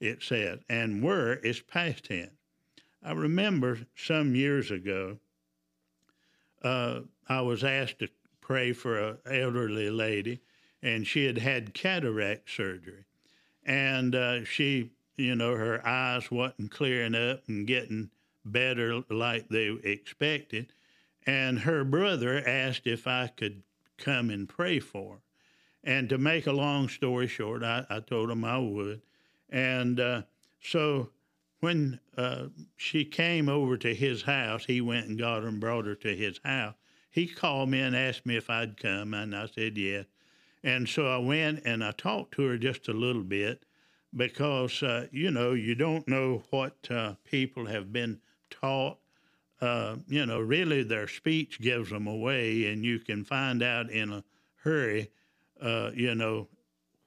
[0.00, 2.30] it says, And were is past tense.
[3.02, 5.18] I remember some years ago,
[6.62, 7.00] uh,
[7.30, 8.08] I was asked to
[8.40, 10.40] pray for an elderly lady,
[10.82, 13.04] and she had had cataract surgery.
[13.64, 18.10] And uh, she, you know, her eyes wasn't clearing up and getting
[18.44, 20.72] better like they expected.
[21.24, 23.62] And her brother asked if I could
[23.96, 25.20] come and pray for her.
[25.84, 29.02] And to make a long story short, I, I told him I would.
[29.48, 30.22] And uh,
[30.60, 31.10] so
[31.60, 35.86] when uh, she came over to his house, he went and got her and brought
[35.86, 36.74] her to his house.
[37.10, 40.06] He called me and asked me if I'd come, and I said yes.
[40.62, 43.64] And so I went and I talked to her just a little bit
[44.14, 48.98] because, uh, you know, you don't know what uh, people have been taught.
[49.60, 54.12] Uh, you know, really their speech gives them away, and you can find out in
[54.12, 54.24] a
[54.62, 55.10] hurry,
[55.60, 56.48] uh, you know,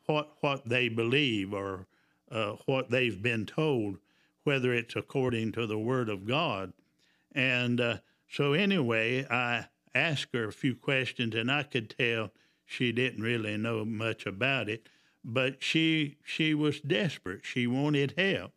[0.06, 1.88] what, what they believe or
[2.30, 3.98] uh, what they've been told,
[4.44, 6.74] whether it's according to the Word of God.
[7.32, 7.98] And uh,
[8.30, 12.32] so, anyway, I asked her a few questions, and I could tell
[12.66, 14.88] she didn't really know much about it,
[15.24, 17.46] but she she was desperate.
[17.46, 18.52] She wanted help,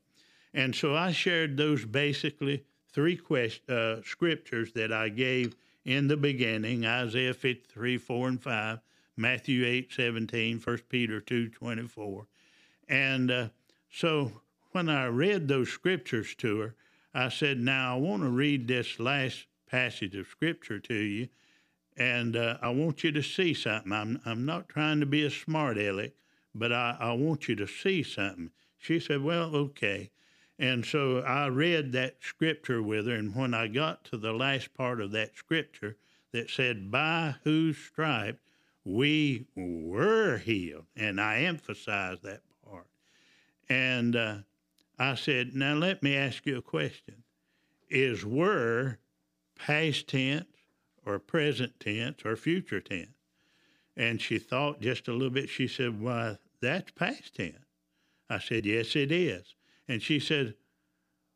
[0.55, 6.16] and so I shared those basically three quest, uh, scriptures that I gave in the
[6.16, 8.80] beginning: Isaiah 53, 4 and 5,
[9.16, 12.26] Matthew 8, 17, 1 Peter 2, 24,
[12.89, 13.49] and uh,
[13.91, 14.32] so
[14.72, 16.74] when I read those scriptures to her,
[17.14, 21.29] I said, "Now I want to read this last passage of scripture to you."
[21.97, 23.93] and uh, I want you to see something.
[23.93, 26.12] I'm, I'm not trying to be a smart aleck,
[26.55, 28.51] but I, I want you to see something.
[28.79, 30.11] She said, Well, okay.
[30.59, 34.75] And so I read that scripture with her, and when I got to the last
[34.75, 35.97] part of that scripture
[36.33, 38.41] that said, By whose stripes
[38.85, 42.87] we were healed, and I emphasized that part.
[43.69, 44.37] And uh,
[44.99, 47.23] I said, Now let me ask you a question.
[47.89, 48.99] Is were
[49.59, 50.47] past tense
[51.05, 53.11] or present tense or future tense.
[53.97, 55.49] And she thought just a little bit.
[55.49, 57.57] She said, Why, that's past tense.
[58.29, 59.55] I said, Yes, it is.
[59.89, 60.55] And she said,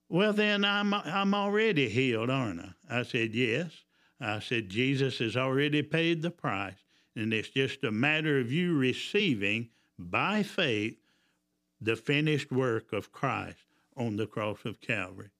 [0.08, 2.72] Well, then I'm, I'm already healed, aren't I?
[2.90, 3.70] I said, Yes.
[4.20, 6.74] I said, Jesus has already paid the price.
[7.16, 10.96] And it's just a matter of you receiving by faith
[11.80, 13.64] the finished work of Christ
[13.96, 15.30] on the cross of Calvary.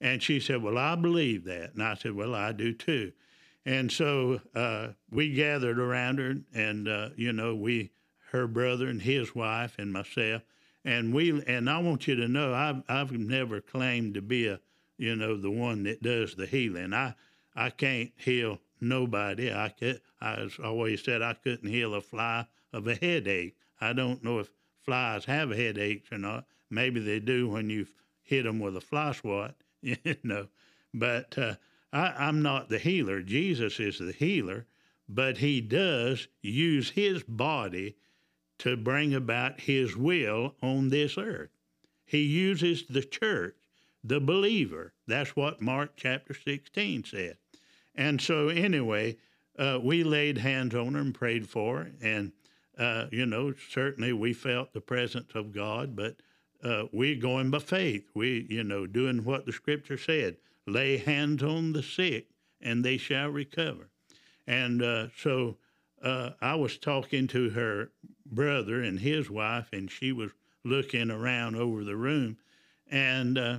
[0.00, 1.74] And she said, Well, I believe that.
[1.74, 3.12] And I said, Well, I do too.
[3.64, 7.90] And so uh, we gathered around her, and uh, you know, we,
[8.30, 10.42] her brother and his wife and myself,
[10.84, 14.60] and we, and I want you to know, I've I've never claimed to be a,
[14.96, 16.94] you know, the one that does the healing.
[16.94, 17.14] I
[17.54, 19.52] I can't heal nobody.
[19.52, 23.56] I could, I always said I couldn't heal a fly of a headache.
[23.80, 26.46] I don't know if flies have headaches or not.
[26.70, 27.86] Maybe they do when you
[28.22, 30.48] hit them with a fly swat, you know.
[30.94, 31.54] But uh,
[31.92, 33.22] I, am not the healer.
[33.22, 34.66] Jesus is the healer,
[35.08, 37.96] but he does use his body
[38.58, 41.50] to bring about his will on this earth.
[42.04, 43.56] He uses the church,
[44.02, 44.92] the believer.
[45.06, 47.36] That's what Mark chapter 16 said.
[47.94, 49.16] And so, anyway,
[49.58, 51.90] uh, we laid hands on her and prayed for her.
[52.00, 52.32] And,
[52.78, 56.16] uh, you know, certainly we felt the presence of God, but
[56.62, 58.08] uh, we're going by faith.
[58.14, 60.36] We, you know, doing what the scripture said
[60.66, 62.28] lay hands on the sick
[62.60, 63.88] and they shall recover.
[64.46, 65.56] And uh, so
[66.02, 67.90] uh, I was talking to her
[68.26, 70.30] brother and his wife, and she was
[70.64, 72.38] looking around over the room.
[72.90, 73.58] And uh,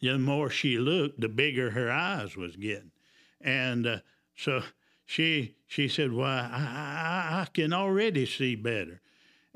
[0.00, 2.92] the more she looked, the bigger her eyes was getting.
[3.40, 3.98] And uh,
[4.36, 4.62] so
[5.04, 9.00] she she said, "Well, I, I, I can already see better."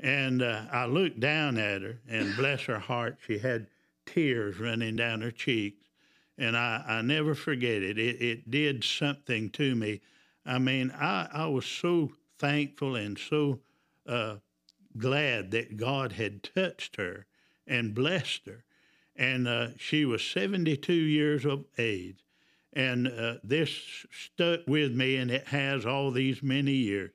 [0.03, 3.67] And uh, I looked down at her, and bless her heart, she had
[4.05, 5.83] tears running down her cheeks
[6.37, 7.97] and I, I never forget it.
[7.97, 8.21] it.
[8.21, 10.01] It did something to me.
[10.45, 13.59] I mean, I, I was so thankful and so
[14.07, 14.37] uh,
[14.97, 17.25] glad that God had touched her
[17.67, 18.63] and blessed her.
[19.15, 22.25] And uh, she was 72 years of age.
[22.75, 23.69] And uh, this
[24.11, 27.11] stuck with me, and it has all these many years.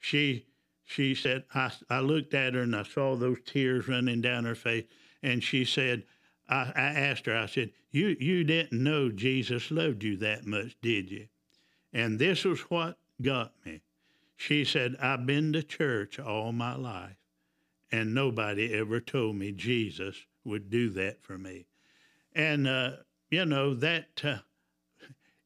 [0.00, 0.46] She
[0.86, 4.54] she said, I, I looked at her and I saw those tears running down her
[4.54, 4.84] face,
[5.22, 6.04] and she said,
[6.48, 10.76] I, I asked her, I said, you, you didn't know Jesus loved you that much,
[10.80, 11.26] did you?
[11.92, 13.82] And this was what got me.
[14.36, 17.16] She said, I've been to church all my life,
[17.90, 21.66] and nobody ever told me Jesus would do that for me.
[22.34, 22.92] And, uh,
[23.30, 24.38] you know, that uh,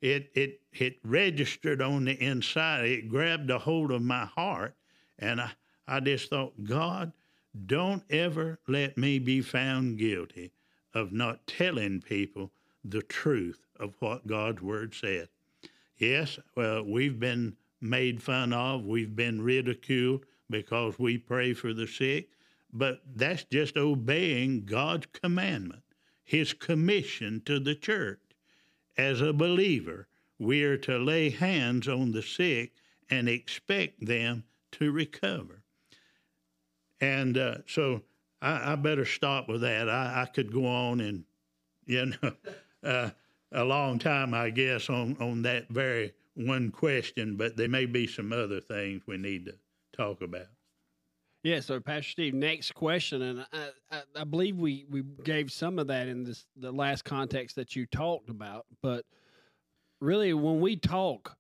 [0.03, 2.85] it it it registered on the inside.
[2.85, 4.75] It grabbed a hold of my heart,
[5.21, 5.53] and I
[5.91, 7.13] I just thought, God,
[7.67, 10.53] don't ever let me be found guilty
[10.95, 12.53] of not telling people
[12.85, 15.29] the truth of what God's word said.
[15.99, 21.89] Yes, well, we've been made fun of, we've been ridiculed because we pray for the
[21.89, 22.29] sick,
[22.73, 25.83] but that's just obeying God's commandment,
[26.23, 28.21] His commission to the church.
[28.97, 30.07] As a believer,
[30.39, 32.75] we are to lay hands on the sick
[33.11, 35.63] and expect them to recover.
[37.01, 38.03] And uh, so
[38.43, 39.89] I, I, better stop with that.
[39.89, 41.25] I, I, could go on and,
[41.87, 42.33] you know,
[42.85, 43.11] uh,
[43.53, 48.07] a long time, I guess, on, on that very one question, but there may be
[48.07, 49.55] some other things we need to
[49.93, 50.47] talk about.
[51.43, 55.79] Yeah, so Pastor Steve, next question, and I, I, I, believe we, we gave some
[55.79, 59.07] of that in this the last context that you talked about, but
[60.01, 61.35] really, when we talk,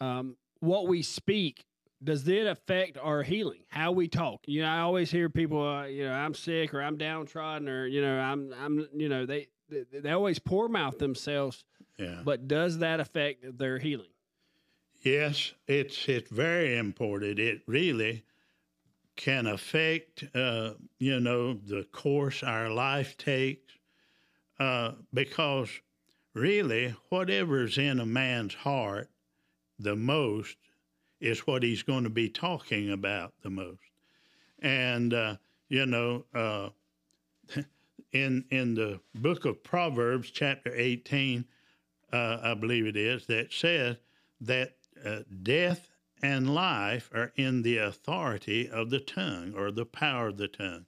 [0.00, 1.64] um, what we speak
[2.02, 3.62] does it affect our healing?
[3.68, 4.40] How we talk?
[4.46, 7.86] You know, I always hear people, uh, you know, I'm sick or I'm downtrodden or
[7.86, 11.64] you know, I'm I'm you know they they, they always poor mouth themselves.
[11.98, 12.22] Yeah.
[12.24, 14.08] But does that affect their healing?
[15.02, 17.38] Yes, it's it's very important.
[17.38, 18.24] It really
[19.16, 23.72] can affect, uh, you know, the course our life takes,
[24.58, 25.68] uh, because
[26.34, 29.08] really, whatever's in a man's heart
[29.78, 30.56] the most
[31.24, 33.80] is what he's going to be talking about the most.
[34.60, 35.36] And, uh,
[35.68, 36.68] you know, uh,
[38.12, 41.46] in, in the book of Proverbs, chapter 18,
[42.12, 43.96] uh, I believe it is, that says
[44.42, 45.88] that uh, death
[46.22, 50.84] and life are in the authority of the tongue or the power of the tongue.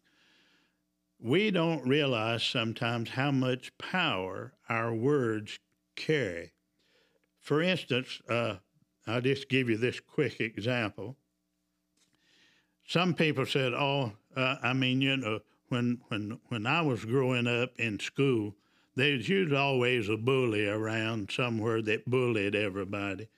[1.18, 5.58] We don't realize sometimes how much power our words
[5.96, 6.52] carry.
[7.40, 8.56] For instance, uh,
[9.06, 11.16] I'll just give you this quick example.
[12.86, 17.46] Some people said, "Oh, uh, I mean, you know, when when when I was growing
[17.46, 18.54] up in school,
[18.94, 23.28] there's was always a bully around somewhere that bullied everybody."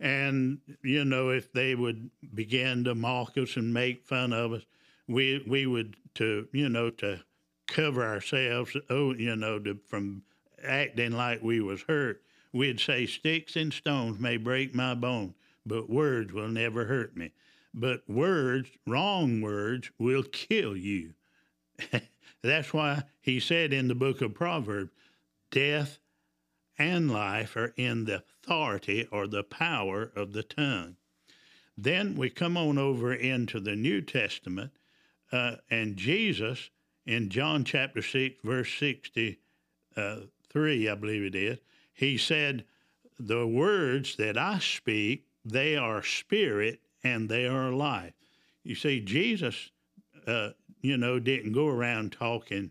[0.00, 4.62] And, you know, if they would begin to mock us and make fun of us,
[5.06, 7.20] we, we would, to, you know, to
[7.66, 10.22] cover ourselves, oh, you know, to, from
[10.64, 12.22] acting like we was hurt,
[12.52, 15.34] we'd say, sticks and stones may break my bones,
[15.64, 17.32] but words will never hurt me.
[17.72, 21.14] But words, wrong words, will kill you.
[22.42, 24.90] That's why he said in the book of Proverbs,
[25.50, 25.98] death
[26.78, 30.96] and life are in the authority or the power of the tongue.
[31.76, 34.72] Then we come on over into the New Testament,
[35.30, 36.70] uh, and Jesus
[37.06, 41.58] in John chapter 6, verse 63, I believe it is,
[42.00, 42.64] he said,
[43.18, 48.14] The words that I speak, they are spirit and they are life.
[48.64, 49.70] You see, Jesus,
[50.26, 52.70] uh, you know, didn't go around talking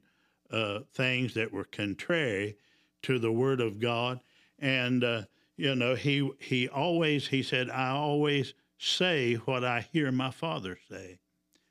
[0.50, 2.58] uh, things that were contrary
[3.04, 4.20] to the Word of God.
[4.58, 5.22] And, uh,
[5.58, 10.80] you know, he, he always, he said, I always say what I hear my Father
[10.90, 11.20] say.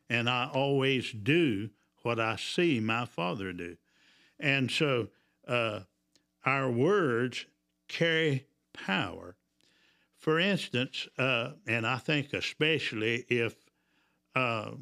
[0.09, 1.71] And I always do
[2.05, 3.77] what I see my Father do.
[4.39, 5.09] And so
[5.49, 5.81] uh,
[6.49, 7.45] our words
[7.89, 9.37] carry power.
[10.17, 13.55] For instance, uh, and I think especially if
[14.35, 14.73] uh,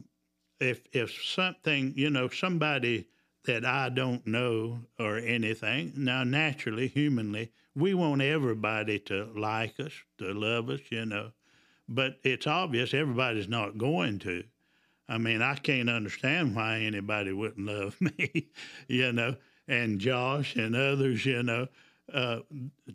[0.60, 3.08] if if something you know somebody
[3.44, 5.92] that I don't know or anything.
[5.96, 11.30] Now, naturally, humanly, we want everybody to like us, to love us, you know,
[11.88, 14.42] but it's obvious everybody's not going to.
[15.08, 18.48] I mean, I can't understand why anybody wouldn't love me,
[18.88, 19.36] you know,
[19.68, 21.68] and Josh and others, you know.
[22.12, 22.40] Uh,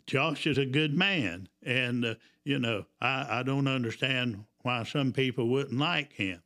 [0.06, 2.14] Josh is a good man, and, uh,
[2.44, 6.42] you know, I, I don't understand why some people wouldn't like him.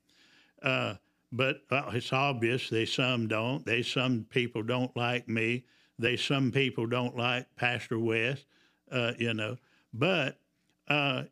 [0.62, 0.95] Uh,
[1.33, 3.64] but well, it's obvious they some don't.
[3.64, 5.64] They some people don't like me.
[5.99, 8.47] They some people don't like Pastor West.
[8.91, 9.59] Uh, you know,
[9.93, 10.39] but
[10.89, 11.24] uh,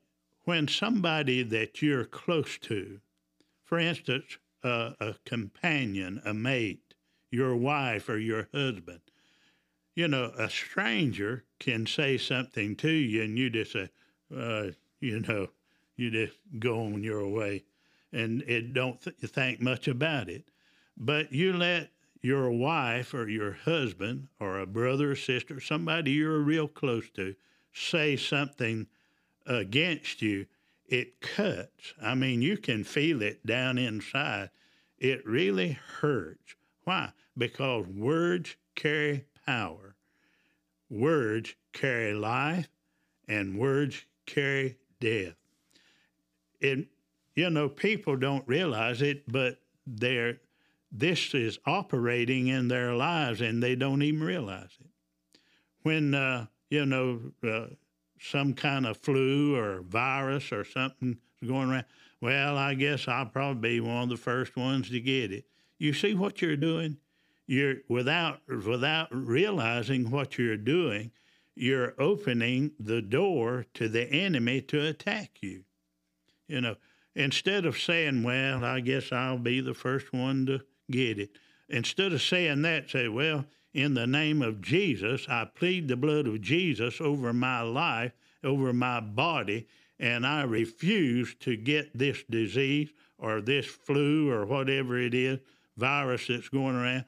[0.44, 3.00] when somebody that you're close to,
[3.62, 6.82] for instance, uh, a companion, a mate,
[7.34, 9.00] your wife or your husband,
[9.94, 13.90] you know, a stranger can say something to you, and you just say,
[14.36, 14.68] uh,
[15.00, 15.48] you know,
[15.96, 17.64] you just go on your way
[18.12, 20.44] and it don't th- think much about it.
[20.96, 21.90] But you let
[22.22, 27.34] your wife or your husband or a brother or sister, somebody you're real close to,
[27.72, 28.86] say something
[29.46, 30.46] against you,
[30.86, 31.92] it cuts.
[32.00, 34.50] I mean, you can feel it down inside.
[34.98, 36.54] It really hurts.
[36.84, 37.10] Why?
[37.36, 39.96] Because words carry power.
[40.90, 42.68] Words carry life
[43.26, 45.34] and words carry death.
[46.62, 46.86] And
[47.34, 50.38] you know, people don't realize it, but they're
[50.96, 54.86] this is operating in their lives and they don't even realize it.
[55.82, 57.66] When, uh, you know, uh,
[58.20, 61.84] some kind of flu or virus or something is going around,
[62.20, 65.46] well, I guess I'll probably be one of the first ones to get it.
[65.78, 66.98] You see what you're doing?
[67.46, 71.10] You're without without realizing what you're doing,
[71.54, 75.64] you're opening the door to the enemy to attack you.
[76.48, 76.76] You know,
[77.14, 81.30] instead of saying, "Well, I guess I'll be the first one to get it,"
[81.68, 86.26] instead of saying that, say, "Well, in the name of Jesus, I plead the blood
[86.26, 89.66] of Jesus over my life, over my body,
[89.98, 95.40] and I refuse to get this disease or this flu or whatever it is,
[95.76, 97.04] virus that's going around.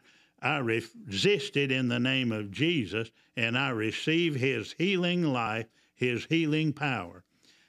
[0.47, 6.27] I resist it in the name of Jesus, and I receive His healing life, His
[6.27, 7.25] healing power.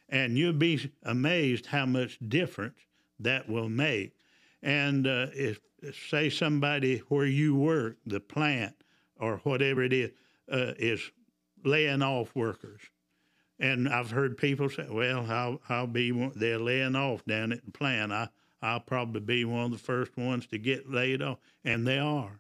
[0.10, 2.80] And you'll be amazed how much difference
[3.20, 4.14] that will make.
[4.62, 5.60] And uh, if,
[6.10, 8.76] say somebody where you work, the plant
[9.20, 10.12] or whatever it is,
[10.52, 11.12] uh, is
[11.64, 12.82] laying off workers
[13.60, 17.72] and I've heard people say, "Well, I'll, I'll be they're laying off down at the
[17.72, 18.12] plant.
[18.12, 18.30] I
[18.62, 22.40] I'll probably be one of the first ones to get laid off," and they are.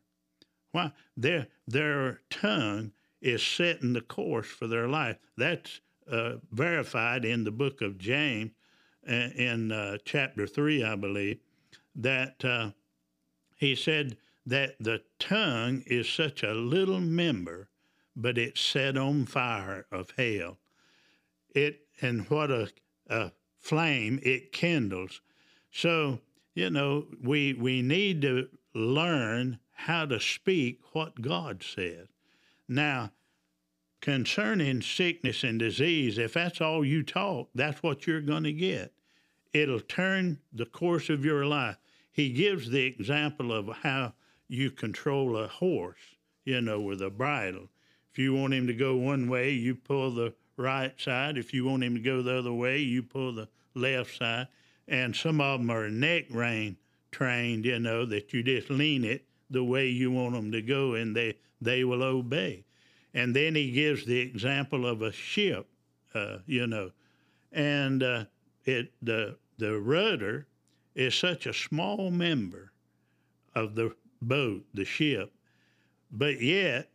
[0.77, 0.91] Why?
[1.15, 5.17] Their their tongue is setting the course for their life.
[5.35, 8.51] That's uh, verified in the book of James,
[9.09, 11.39] uh, in uh, chapter three, I believe,
[11.95, 12.73] that uh,
[13.55, 17.69] he said that the tongue is such a little member,
[18.15, 20.59] but it's set on fire of hell
[21.55, 22.71] it and what a,
[23.07, 25.21] a flame it kindles.
[25.71, 26.19] So
[26.53, 32.07] you know we we need to learn how to speak what God says.
[32.67, 33.11] Now,
[34.01, 38.91] concerning sickness and disease, if that's all you talk, that's what you're going to get.
[39.53, 41.77] It'll turn the course of your life.
[42.11, 44.13] He gives the example of how
[44.47, 47.69] you control a horse, you know, with a bridle.
[48.11, 51.37] If you want him to go one way, you pull the right side.
[51.37, 54.47] If you want him to go the other way, you pull the left side.
[54.87, 56.77] And some of them are neck rein
[57.11, 60.93] trained, you know, that you just lean it the way you want them to go
[60.93, 62.63] and they, they will obey.
[63.13, 65.67] And then he gives the example of a ship,
[66.13, 66.91] uh, you know,
[67.51, 68.25] and uh,
[68.65, 70.45] it the the rudder
[70.93, 72.71] is such a small member
[73.55, 75.33] of the boat, the ship,
[76.11, 76.89] but yet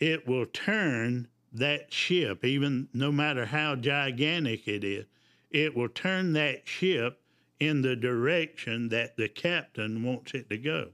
[0.00, 5.04] it will turn that ship, even no matter how gigantic it is,
[5.50, 7.20] it will turn that ship
[7.58, 10.88] in the direction that the captain wants it to go.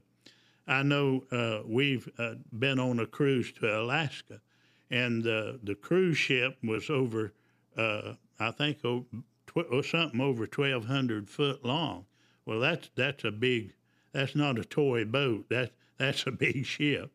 [0.69, 4.41] I know uh, we've uh, been on a cruise to Alaska,
[4.89, 7.31] and uh, the cruise ship was over,
[7.77, 9.05] uh, I think, oh,
[9.47, 12.05] tw- something over 1,200 foot long.
[12.45, 13.75] Well, that's that's a big,
[14.11, 15.45] that's not a toy boat.
[15.49, 17.11] That's that's a big ship,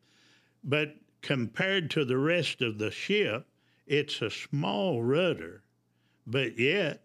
[0.63, 3.45] but compared to the rest of the ship,
[3.85, 5.61] it's a small rudder,
[6.25, 7.03] but yet,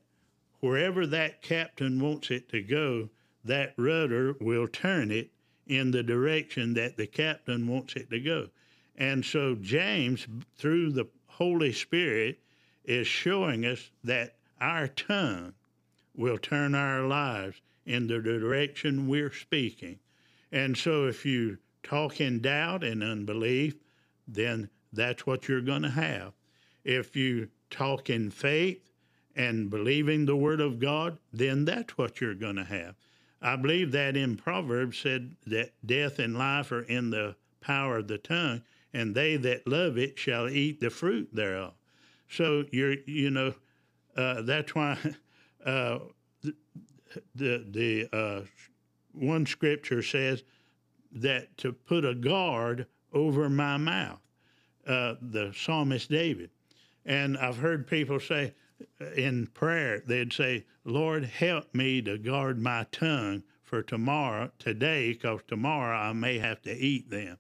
[0.61, 3.11] wherever that captain wants it to go,
[3.45, 5.31] that rudder will turn it
[5.69, 8.49] in the direction that the captain wants it to go.
[8.97, 12.41] And so, James, through the Holy Spirit,
[12.85, 15.55] is showing us that our tongue
[16.17, 20.01] will turn our lives in the direction we're speaking.
[20.51, 23.77] And so, if you talk in doubt and unbelief,
[24.27, 26.33] then that's what you're going to have.
[26.83, 28.91] If you talk in faith
[29.37, 32.97] and believing the word of God, then that's what you're going to have.
[33.41, 38.09] I believe that in Proverbs said that death and life are in the power of
[38.09, 38.63] the tongue,
[38.93, 41.75] and they that love it shall eat the fruit thereof.
[42.29, 43.55] So you're, you know,
[44.17, 44.99] uh, that's why
[45.65, 45.99] uh,
[47.35, 48.43] the the, uh,
[49.13, 50.43] one scripture says
[51.13, 54.21] that to put a guard over my mouth.
[54.87, 56.49] Uh, the psalmist David.
[57.05, 58.55] And I've heard people say
[59.17, 65.41] in prayer, they'd say, Lord, help me to guard my tongue for tomorrow, today, because
[65.47, 67.39] tomorrow I may have to eat them.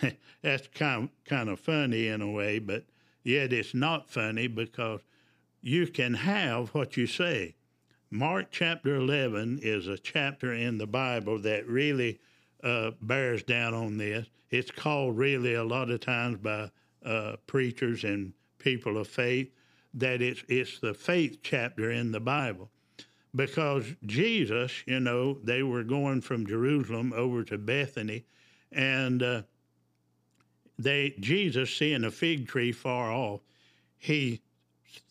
[0.42, 2.84] That's kind of, kind of funny in a way, but
[3.22, 5.00] yet it's not funny because
[5.60, 7.54] you can have what you say.
[8.10, 12.20] Mark chapter 11 is a chapter in the Bible that really
[12.62, 14.26] uh, bears down on this.
[14.50, 16.70] It's called really a lot of times by
[17.04, 19.50] uh, preachers and people of faith
[19.94, 22.70] that it's it's the faith chapter in the Bible,
[23.34, 28.24] because Jesus, you know, they were going from Jerusalem over to Bethany,
[28.72, 29.42] and uh,
[30.78, 33.40] they Jesus seeing a fig tree far off,
[33.98, 34.42] he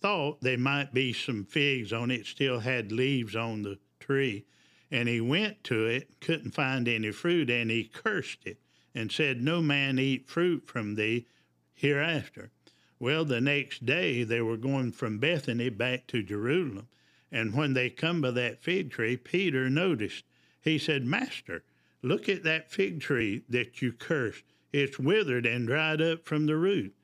[0.02, 4.46] thought there might be some figs on it, still had leaves on the tree.
[4.90, 8.58] And he went to it, couldn't find any fruit, and he cursed it
[8.96, 11.28] and said, No man eat fruit from thee
[11.74, 12.52] hereafter.
[13.00, 16.88] Well, the next day they were going from Bethany back to Jerusalem.
[17.32, 20.24] And when they come by that fig tree, Peter noticed.
[20.62, 21.64] He said, Master,
[22.02, 24.44] look at that fig tree that you cursed.
[24.74, 26.96] It's withered and dried up from the root.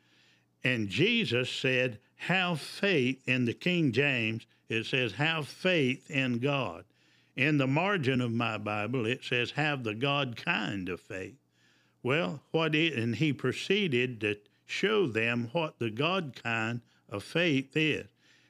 [0.63, 4.45] And Jesus said, Have faith in the King James.
[4.69, 6.85] It says, Have faith in God.
[7.35, 11.35] In the margin of my Bible, it says, Have the God kind of faith.
[12.01, 14.37] Well, what it, and he proceeded to
[14.73, 18.07] show them what the God kind of faith is.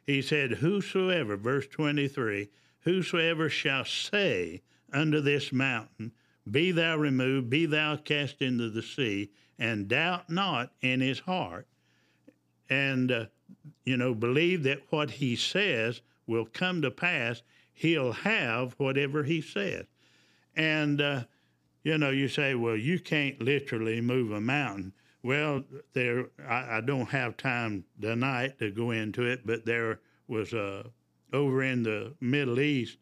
[0.07, 2.49] He said, Whosoever, verse 23,
[2.81, 4.61] whosoever shall say
[4.91, 6.13] unto this mountain,
[6.49, 11.67] Be thou removed, be thou cast into the sea, and doubt not in his heart,
[12.69, 13.25] and, uh,
[13.85, 17.41] you know, believe that what he says will come to pass,
[17.73, 19.85] he'll have whatever he says.
[20.55, 21.23] And, uh,
[21.83, 24.93] you know, you say, well, you can't literally move a mountain.
[25.23, 25.63] Well,
[25.93, 30.85] there, I, I, don't have time tonight to go into it, but there was a
[31.31, 32.97] over in the Middle East,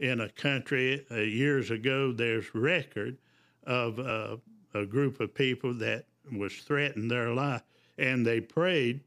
[0.00, 2.12] in a country uh, years ago.
[2.12, 3.18] There's record
[3.64, 4.38] of uh,
[4.74, 7.62] a group of people that was threatened their life,
[7.98, 9.00] and they prayed,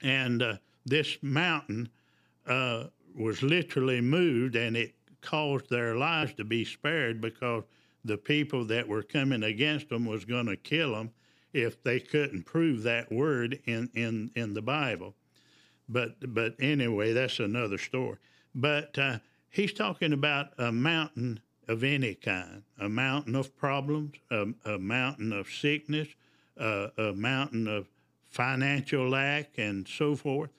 [0.00, 1.90] and uh, this mountain
[2.46, 2.84] uh,
[3.14, 7.64] was literally moved, and it caused their lives to be spared because
[8.04, 11.10] the people that were coming against them was going to kill them
[11.52, 15.14] if they couldn't prove that word in, in, in the Bible.
[15.88, 18.16] But but anyway, that's another story.
[18.54, 19.18] But uh,
[19.50, 25.32] he's talking about a mountain of any kind, a mountain of problems, a, a mountain
[25.32, 26.08] of sickness,
[26.58, 27.88] uh, a mountain of
[28.30, 30.50] financial lack, and so forth.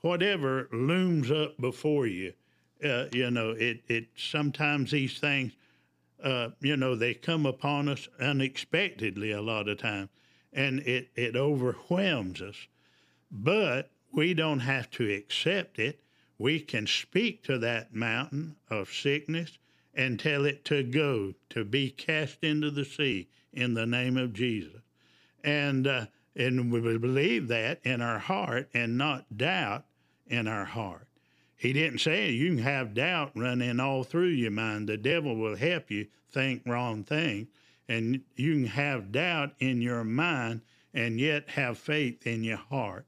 [0.00, 2.32] Whatever looms up before you,
[2.82, 5.52] uh, you know, it, it sometimes these things
[6.22, 10.08] uh, you know, they come upon us unexpectedly a lot of times,
[10.52, 12.66] and it, it overwhelms us.
[13.30, 16.00] But we don't have to accept it.
[16.38, 19.58] We can speak to that mountain of sickness
[19.94, 24.32] and tell it to go, to be cast into the sea in the name of
[24.32, 24.80] Jesus.
[25.44, 29.84] And, uh, and we believe that in our heart and not doubt
[30.26, 31.06] in our heart.
[31.56, 34.88] He didn't say you can have doubt running all through your mind.
[34.88, 37.48] The devil will help you think wrong things.
[37.90, 40.60] And you can have doubt in your mind
[40.94, 43.04] and yet have faith in your heart.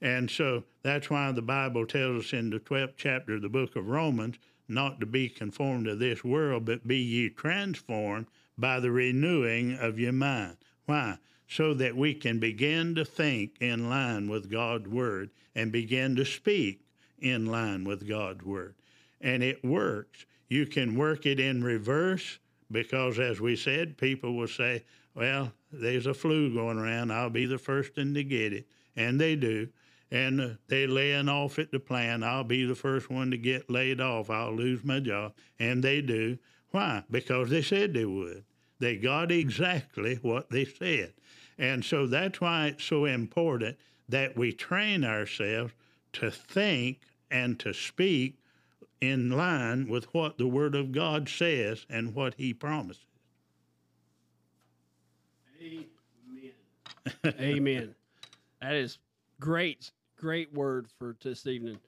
[0.00, 3.74] And so that's why the Bible tells us in the 12th chapter of the book
[3.74, 4.36] of Romans
[4.68, 9.98] not to be conformed to this world, but be ye transformed by the renewing of
[9.98, 10.58] your mind.
[10.86, 11.18] Why?
[11.48, 16.24] So that we can begin to think in line with God's word and begin to
[16.24, 16.82] speak
[17.18, 18.76] in line with God's word.
[19.20, 20.24] And it works.
[20.48, 22.38] You can work it in reverse
[22.70, 27.12] because, as we said, people will say, well, there's a flu going around.
[27.12, 28.66] I'll be the first one to get it.
[28.96, 29.68] And they do.
[30.10, 32.24] And uh, they're laying off at the plant.
[32.24, 34.30] I'll be the first one to get laid off.
[34.30, 35.34] I'll lose my job.
[35.58, 36.38] And they do.
[36.70, 37.04] Why?
[37.10, 38.44] Because they said they would.
[38.78, 41.12] They got exactly what they said.
[41.58, 43.76] And so that's why it's so important
[44.08, 45.74] that we train ourselves
[46.14, 47.00] to think
[47.30, 48.39] and to speak
[49.00, 53.04] in line with what the Word of God says and what He promises.
[55.62, 55.84] Amen.
[57.40, 57.94] Amen.
[58.60, 58.98] That is
[59.40, 61.78] great, great word for this evening.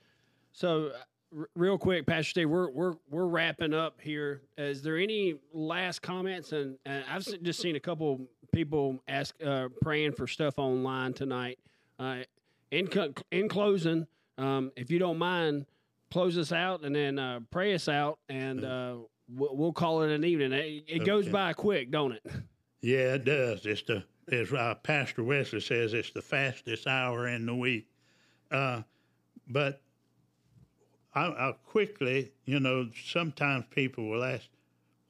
[0.52, 0.92] So,
[1.36, 4.42] r- real quick, Pastor Steve, we're we're we're wrapping up here.
[4.56, 6.52] Is there any last comments?
[6.52, 8.20] And, and I've just seen a couple
[8.52, 11.58] people ask, uh, praying for stuff online tonight.
[11.98, 12.22] Uh,
[12.70, 14.06] in co- in closing,
[14.38, 15.66] um, if you don't mind,
[16.12, 18.96] close us out and then uh, pray us out, and uh,
[19.34, 20.52] we'll, we'll, call it an evening.
[20.52, 21.04] It, it okay.
[21.04, 22.22] goes by quick, don't it?
[22.84, 23.64] Yeah, it does.
[23.64, 24.02] It's the
[24.32, 27.86] as uh, Pastor Wesley says, it's the fastest hour in the week.
[28.50, 28.82] Uh,
[29.46, 29.80] but
[31.14, 34.48] I, I'll quickly, you know, sometimes people will ask,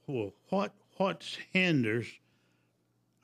[0.07, 2.09] well, what what hinders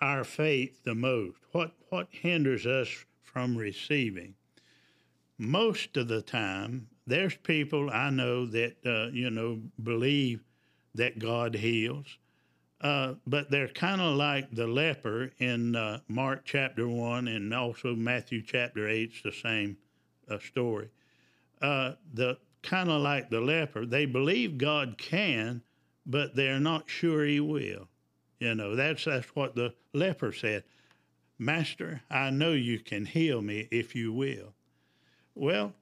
[0.00, 1.36] our faith the most?
[1.52, 2.88] What what hinders us
[3.20, 4.34] from receiving?
[5.38, 10.44] most of the time, there's people I know that, uh, you know, believe
[10.94, 12.06] that God heals,
[12.80, 17.94] uh, but they're kind of like the leper in uh, Mark chapter 1 and also
[17.94, 19.10] Matthew chapter 8.
[19.12, 19.76] It's the same
[20.30, 20.88] uh, story.
[21.60, 25.62] Uh, the Kind of like the leper, they believe God can,
[26.04, 27.88] but they're not sure he will.
[28.40, 30.64] You know, that's, that's what the leper said.
[31.38, 34.54] Master, I know you can heal me if you will.
[35.34, 35.72] Well,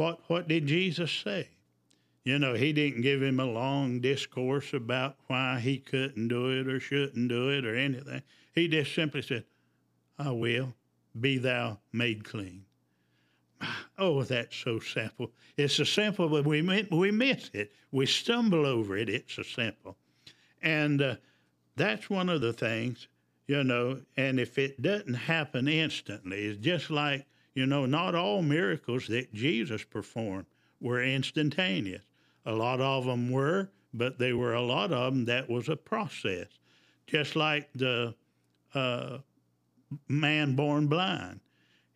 [0.00, 1.48] what what did Jesus say?
[2.24, 6.66] You know, he didn't give him a long discourse about why he couldn't do it
[6.68, 8.22] or shouldn't do it or anything.
[8.54, 9.44] He just simply said,
[10.18, 10.74] I will,
[11.20, 12.64] be thou made clean.
[13.98, 15.32] Oh, that's so simple.
[15.58, 17.72] It's so simple, but we, we miss it.
[17.92, 19.10] We stumble over it.
[19.10, 19.98] It's so simple.
[20.62, 21.16] And uh,
[21.76, 23.08] that's one of the things,
[23.46, 28.42] you know, and if it doesn't happen instantly, it's just like, you know, not all
[28.42, 30.46] miracles that Jesus performed
[30.80, 32.02] were instantaneous.
[32.46, 35.76] A lot of them were, but there were a lot of them that was a
[35.76, 36.46] process.
[37.06, 38.14] Just like the
[38.74, 39.18] uh,
[40.08, 41.40] man born blind.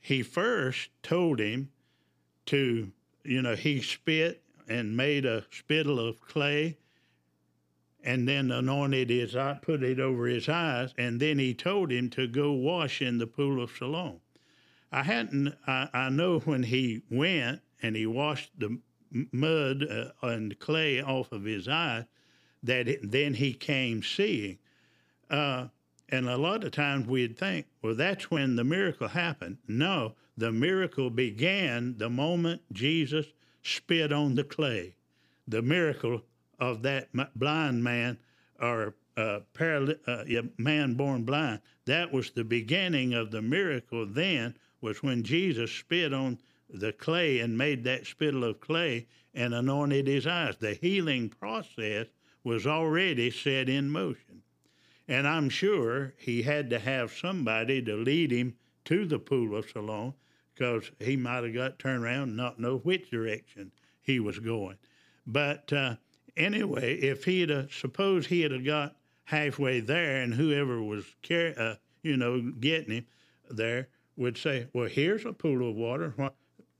[0.01, 1.71] He first told him
[2.47, 2.91] to,
[3.25, 6.77] you know, he spit and made a spittle of clay
[8.03, 12.11] and then anointed his eye, put it over his eyes, and then he told him
[12.11, 14.21] to go wash in the pool of Siloam.
[14.95, 18.79] I hadn't, I, I know when he went and he washed the
[19.33, 22.05] mud uh, and clay off of his eyes,
[22.63, 24.59] that it, then he came seeing.
[25.29, 25.67] Uh,
[26.11, 29.59] and a lot of times we'd think, well, that's when the miracle happened.
[29.67, 33.27] No, the miracle began the moment Jesus
[33.65, 34.95] spit on the clay.
[35.49, 36.23] The miracle
[36.61, 38.17] of that blind man
[38.61, 44.55] or uh, paral- uh, man born blind, that was the beginning of the miracle then,
[44.85, 50.07] was when Jesus spit on the clay and made that spittle of clay and anointed
[50.07, 50.57] his eyes.
[50.59, 52.07] The healing process
[52.45, 54.43] was already set in motion.
[55.09, 59.71] And I'm sure he had to have somebody to lead him to the pool of
[59.71, 60.13] Siloam
[60.55, 63.73] because he might have got turned around and not know which direction
[64.03, 64.77] he was going.
[65.27, 65.97] But uh,
[66.37, 71.75] anyway, if he'd have, suppose he had got halfway there and whoever was, car- uh,
[72.03, 73.07] you know, getting him
[73.51, 76.15] there would say, well, here's a pool of water.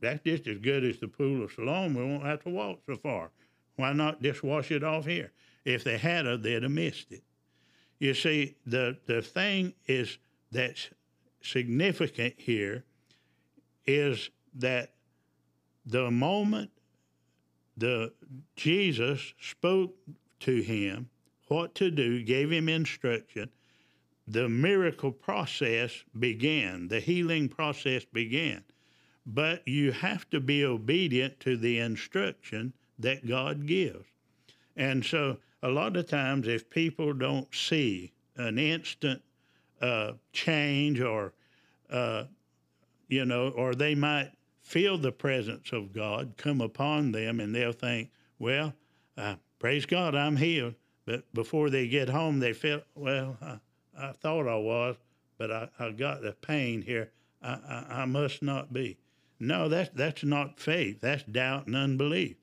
[0.01, 1.95] That's just as good as the pool of Siloam.
[1.95, 3.31] We won't have to walk so far.
[3.77, 5.33] Why not just wash it off here?
[5.65, 7.23] If they had, a, they'd have missed it.
[7.99, 10.19] You see, the, the thing is
[10.53, 10.91] that's
[11.43, 12.85] significant here
[13.87, 14.95] is that
[15.87, 16.71] the moment
[17.77, 18.13] the
[18.57, 19.95] Jesus spoke
[20.41, 21.11] to him
[21.49, 23.51] what to do, gave him instruction,
[24.27, 28.65] the miracle process began, the healing process began.
[29.27, 34.07] But you have to be obedient to the instruction that God gives.
[34.77, 39.23] And so a lot of times, if people don't see an instant
[39.81, 41.33] uh, change or,
[41.91, 42.25] uh,
[43.09, 47.73] you know, or they might feel the presence of God come upon them and they'll
[47.73, 48.75] think, well,
[49.17, 50.75] uh, praise God, I'm healed.
[51.07, 53.37] But before they get home, they feel, well,
[53.99, 54.97] I, thought I was,
[55.39, 57.11] but I, I got the pain here.
[57.43, 58.99] I, I, I must not be.
[59.41, 61.01] No, that's, that's not faith.
[61.01, 62.37] That's doubt and unbelief.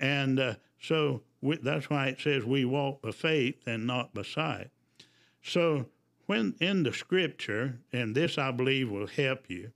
[0.00, 4.22] And uh, so we, that's why it says we walk by faith and not by
[4.22, 4.70] sight.
[5.42, 5.86] So,
[6.26, 9.72] when in the scripture, and this I believe will help you,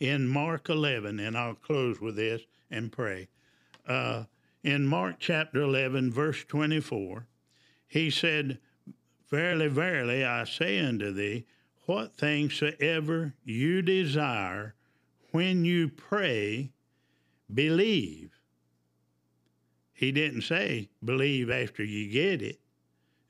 [0.00, 3.28] in Mark 11, and I'll close with this and pray.
[3.86, 4.24] Uh,
[4.64, 7.26] in Mark chapter 11, verse 24,
[7.86, 8.58] he said,
[9.30, 11.46] Verily, verily, I say unto thee,
[11.86, 14.74] what things soever you desire
[15.32, 16.70] when you pray,
[17.52, 18.30] believe
[19.94, 22.58] he didn't say believe after you get it.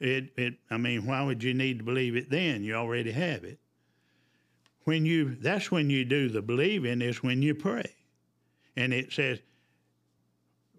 [0.01, 0.55] It, it.
[0.71, 2.65] I mean, why would you need to believe it then?
[2.65, 3.59] You already have it.
[4.85, 7.95] When you, that's when you do the believing is when you pray,
[8.77, 9.39] and it says,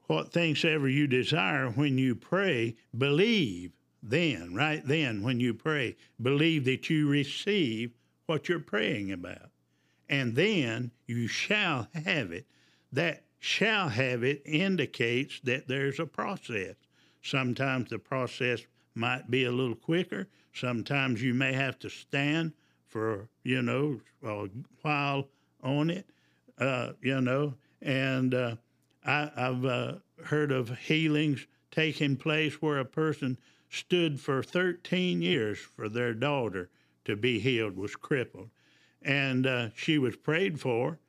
[0.08, 3.72] "What things ever you desire when you pray, believe."
[4.08, 7.92] Then, right then, when you pray, believe that you receive
[8.28, 9.50] what you're praying about,
[10.08, 12.46] and then you shall have it.
[12.92, 16.76] That shall have it indicates that there's a process.
[17.24, 18.62] Sometimes the process
[18.94, 20.28] might be a little quicker.
[20.54, 22.54] Sometimes you may have to stand
[22.86, 24.48] for, you know, a
[24.84, 25.30] while
[25.64, 26.08] on it,
[26.60, 27.56] uh, you know.
[27.82, 28.56] And uh,
[29.04, 29.94] I, have uh,
[30.26, 33.40] heard of healings taking place where a person
[33.70, 36.70] stood for 13 years for their daughter
[37.06, 38.50] to be healed, was crippled.
[39.02, 41.00] And uh, she was prayed for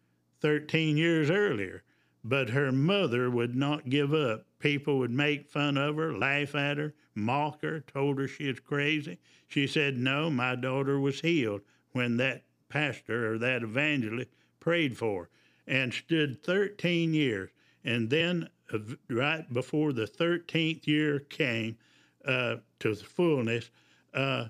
[0.40, 1.82] 13 years earlier
[2.28, 4.44] but her mother would not give up.
[4.58, 8.58] People would make fun of her, laugh at her, mock her, told her she was
[8.58, 9.18] crazy.
[9.46, 11.60] She said, No, my daughter was healed
[11.92, 15.30] when that pastor or that evangelist prayed for her
[15.68, 17.50] and stood 13 years.
[17.84, 18.78] And then, uh,
[19.08, 21.78] right before the 13th year came
[22.26, 23.70] uh, to the fullness,
[24.14, 24.46] uh,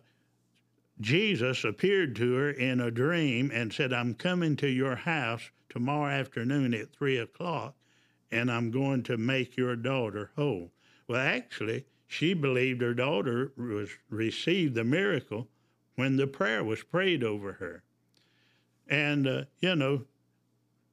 [1.01, 6.11] Jesus appeared to her in a dream and said, I'm coming to your house tomorrow
[6.11, 7.75] afternoon at three o'clock,
[8.31, 10.73] and I'm going to make your daughter whole.
[11.07, 15.49] Well, actually, she believed her daughter was received the miracle
[15.97, 17.83] when the prayer was prayed over her.
[18.89, 20.05] And, uh, you know,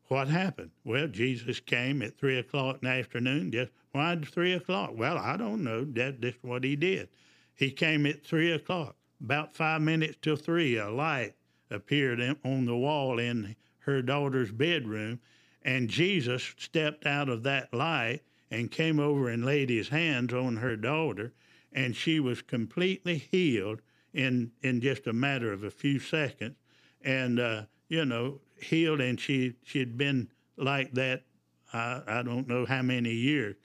[0.07, 0.71] what happened?
[0.83, 3.51] Well, Jesus came at three o'clock in the afternoon.
[3.51, 4.91] Just why three o'clock?
[4.95, 5.85] Well, I don't know.
[5.85, 7.09] That, that's what he did.
[7.55, 8.95] He came at three o'clock.
[9.23, 11.35] About five minutes till three, a light
[11.69, 15.19] appeared on the wall in her daughter's bedroom,
[15.61, 20.57] and Jesus stepped out of that light and came over and laid his hands on
[20.57, 21.33] her daughter,
[21.71, 23.81] and she was completely healed
[24.13, 26.55] in in just a matter of a few seconds,
[27.01, 31.23] and uh, you know healed, and she she'd been like that.
[31.71, 33.55] I, I don't know how many years,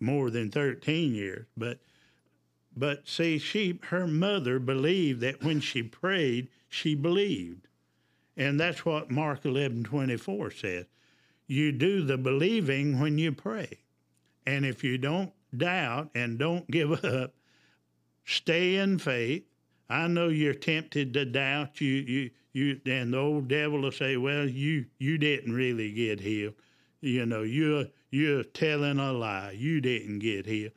[0.00, 1.80] more than thirteen years, but
[2.76, 7.66] but see, she her mother believed that when she prayed, she believed,
[8.36, 10.86] and that's what Mark eleven twenty four says.
[11.46, 13.80] You do the believing when you pray,
[14.46, 17.34] and if you don't doubt and don't give up,
[18.24, 19.44] stay in faith
[19.90, 21.80] I know you're tempted to doubt.
[21.80, 26.20] You, you, you, and the old devil will say, "Well, you, you didn't really get
[26.20, 26.54] healed.
[27.00, 29.52] You know, you're, you're telling a lie.
[29.52, 30.72] You didn't get healed."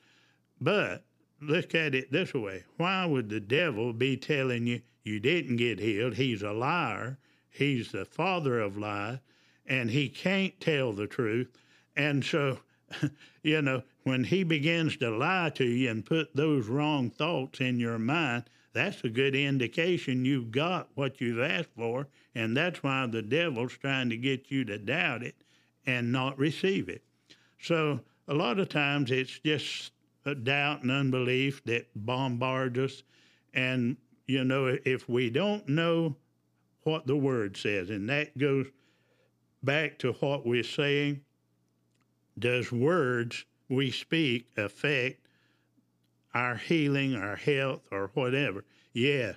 [0.59, 1.05] But
[1.41, 5.79] look at it this way: Why would the devil be telling you you didn't get
[5.79, 6.15] healed?
[6.15, 7.17] He's a liar.
[7.49, 9.19] He's the father of lies,
[9.65, 11.51] and he can't tell the truth.
[11.95, 12.59] And so,
[13.43, 17.79] you know, when he begins to lie to you and put those wrong thoughts in
[17.79, 23.05] your mind that's a good indication you've got what you've asked for, and that's why
[23.07, 25.35] the devil's trying to get you to doubt it
[25.85, 27.03] and not receive it.
[27.59, 29.91] So a lot of times it's just
[30.43, 33.03] doubt and unbelief that bombards us.
[33.53, 33.97] And,
[34.27, 36.15] you know, if we don't know
[36.83, 38.67] what the word says, and that goes
[39.63, 41.21] back to what we're saying,
[42.39, 45.20] does words we speak affect
[46.33, 48.63] our healing, our health, or whatever.
[48.93, 49.35] Yes,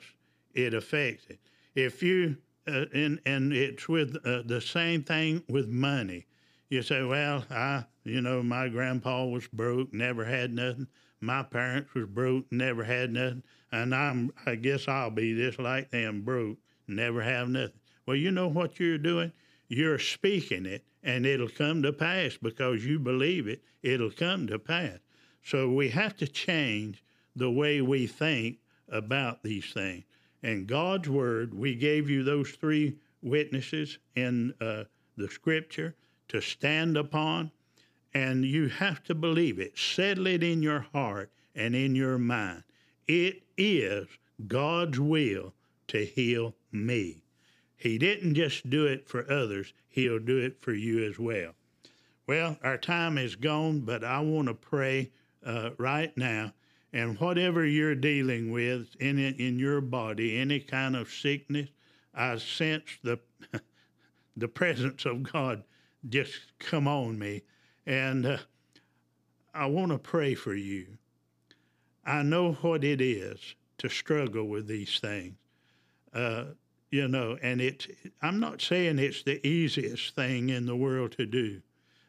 [0.54, 1.40] it affects it.
[1.74, 2.36] If you
[2.66, 6.26] uh, and and it's with uh, the same thing with money.
[6.70, 10.86] You say, well, I, you know, my grandpa was broke, never had nothing.
[11.20, 15.90] My parents was broke, never had nothing, and I'm, I guess I'll be just like
[15.90, 17.80] them, broke, never have nothing.
[18.06, 19.32] Well, you know what you're doing?
[19.68, 23.62] You're speaking it, and it'll come to pass because you believe it.
[23.82, 24.98] It'll come to pass.
[25.44, 27.02] So we have to change
[27.36, 30.04] the way we think about these things.
[30.42, 34.84] And God's Word, we gave you those three witnesses in uh,
[35.16, 35.94] the Scripture
[36.28, 37.50] to stand upon,
[38.14, 39.76] and you have to believe it.
[39.76, 42.62] Settle it in your heart and in your mind.
[43.06, 44.06] It is
[44.48, 45.52] God's will
[45.88, 47.22] to heal me.
[47.76, 51.52] He didn't just do it for others, He'll do it for you as well.
[52.26, 55.10] Well, our time is gone, but I want to pray
[55.44, 56.52] uh, right now.
[56.92, 61.68] And whatever you're dealing with in in your body, any kind of sickness,
[62.14, 63.18] I sense the
[64.36, 65.64] the presence of God
[66.08, 67.42] just come on me,
[67.84, 68.38] and uh,
[69.52, 70.98] I want to pray for you.
[72.04, 75.34] I know what it is to struggle with these things,
[76.12, 76.44] uh,
[76.90, 77.88] you know, and it's.
[78.22, 81.60] I'm not saying it's the easiest thing in the world to do,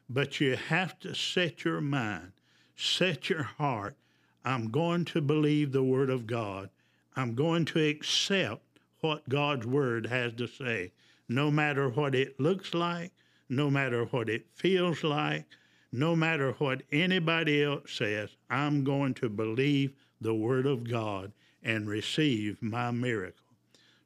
[0.07, 2.33] but you have to set your mind
[2.75, 3.95] set your heart.
[4.43, 6.69] I'm going to believe the Word of God.
[7.15, 8.61] I'm going to accept
[8.99, 10.91] what God's Word has to say,
[11.29, 13.11] no matter what it looks like,
[13.49, 15.45] no matter what it feels like,
[15.91, 18.29] no matter what anybody else says.
[18.49, 21.31] I'm going to believe the Word of God
[21.63, 23.45] and receive my miracle.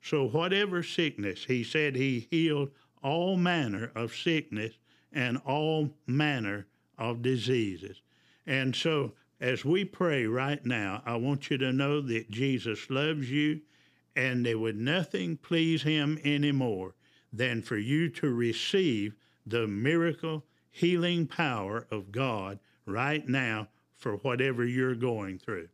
[0.01, 2.70] So, whatever sickness, He said He healed
[3.01, 4.74] all manner of sickness
[5.11, 6.67] and all manner
[6.97, 8.01] of diseases.
[8.50, 13.30] And so, as we pray right now, I want you to know that Jesus loves
[13.30, 13.62] you,
[14.16, 16.95] and there would nothing please him anymore
[17.32, 19.14] than for you to receive
[19.45, 25.70] the miracle healing power of God right now for whatever you're going through.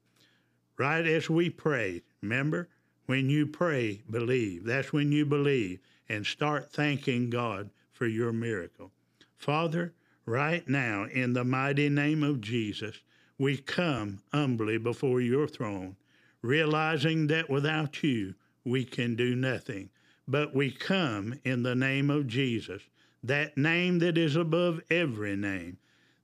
[0.77, 2.67] Right as we pray, remember,
[3.05, 4.65] when you pray, believe.
[4.65, 8.91] That's when you believe and start thanking God for your miracle.
[9.37, 9.93] Father,
[10.27, 12.99] Right now, in the mighty name of Jesus,
[13.37, 15.97] we come humbly before your throne,
[16.41, 19.91] realizing that without you, we can do nothing.
[20.27, 22.81] But we come in the name of Jesus,
[23.23, 25.77] that name that is above every name,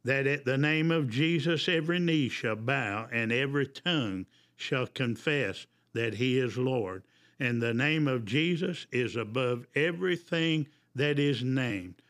[0.03, 4.25] that at the name of Jesus every knee shall bow and every tongue
[4.55, 7.03] shall confess that he is Lord.
[7.39, 12.01] And the name of Jesus is above everything that is named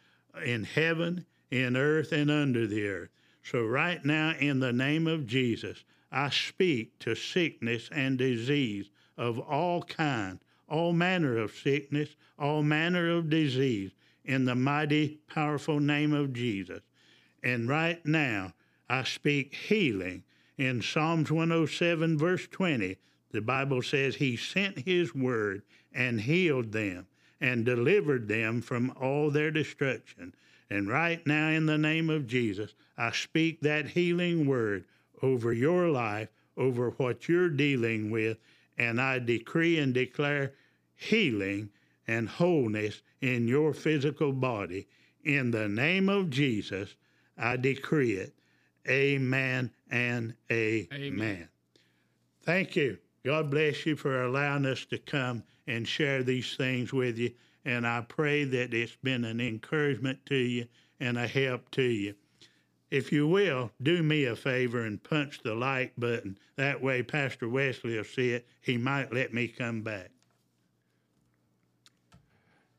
[0.46, 3.10] in heaven, in earth, and under the earth.
[3.43, 9.39] So, right now, in the name of Jesus, I speak to sickness and disease of
[9.39, 13.91] all kind, all manner of sickness, all manner of disease,
[14.24, 16.82] in the mighty, powerful name of Jesus.
[17.43, 18.54] And right now,
[18.89, 20.24] I speak healing.
[20.58, 22.97] In Psalms 107, verse 20,
[23.32, 27.08] the Bible says, He sent His word and healed them
[27.39, 30.34] and delivered them from all their destruction.
[30.72, 34.86] And right now, in the name of Jesus, I speak that healing word
[35.22, 38.38] over your life, over what you're dealing with,
[38.78, 40.53] and I decree and declare
[40.95, 41.72] healing
[42.07, 44.88] and wholeness in your physical body.
[45.26, 46.95] In the name of Jesus,
[47.38, 48.34] I decree it.
[48.88, 50.88] Amen and amen.
[50.93, 51.49] amen.
[52.43, 52.97] Thank you.
[53.26, 57.32] God bless you for allowing us to come and share these things with you.
[57.66, 60.68] And I pray that it's been an encouragement to you
[60.99, 62.16] and a help to you.
[62.89, 66.38] If you will, do me a favor and punch the like button.
[66.57, 68.45] That way, Pastor Wesley will see it.
[68.62, 70.12] He might let me come back.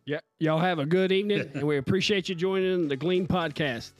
[0.05, 3.93] Yeah, y'all have a good evening, and we appreciate you joining the Glean podcast.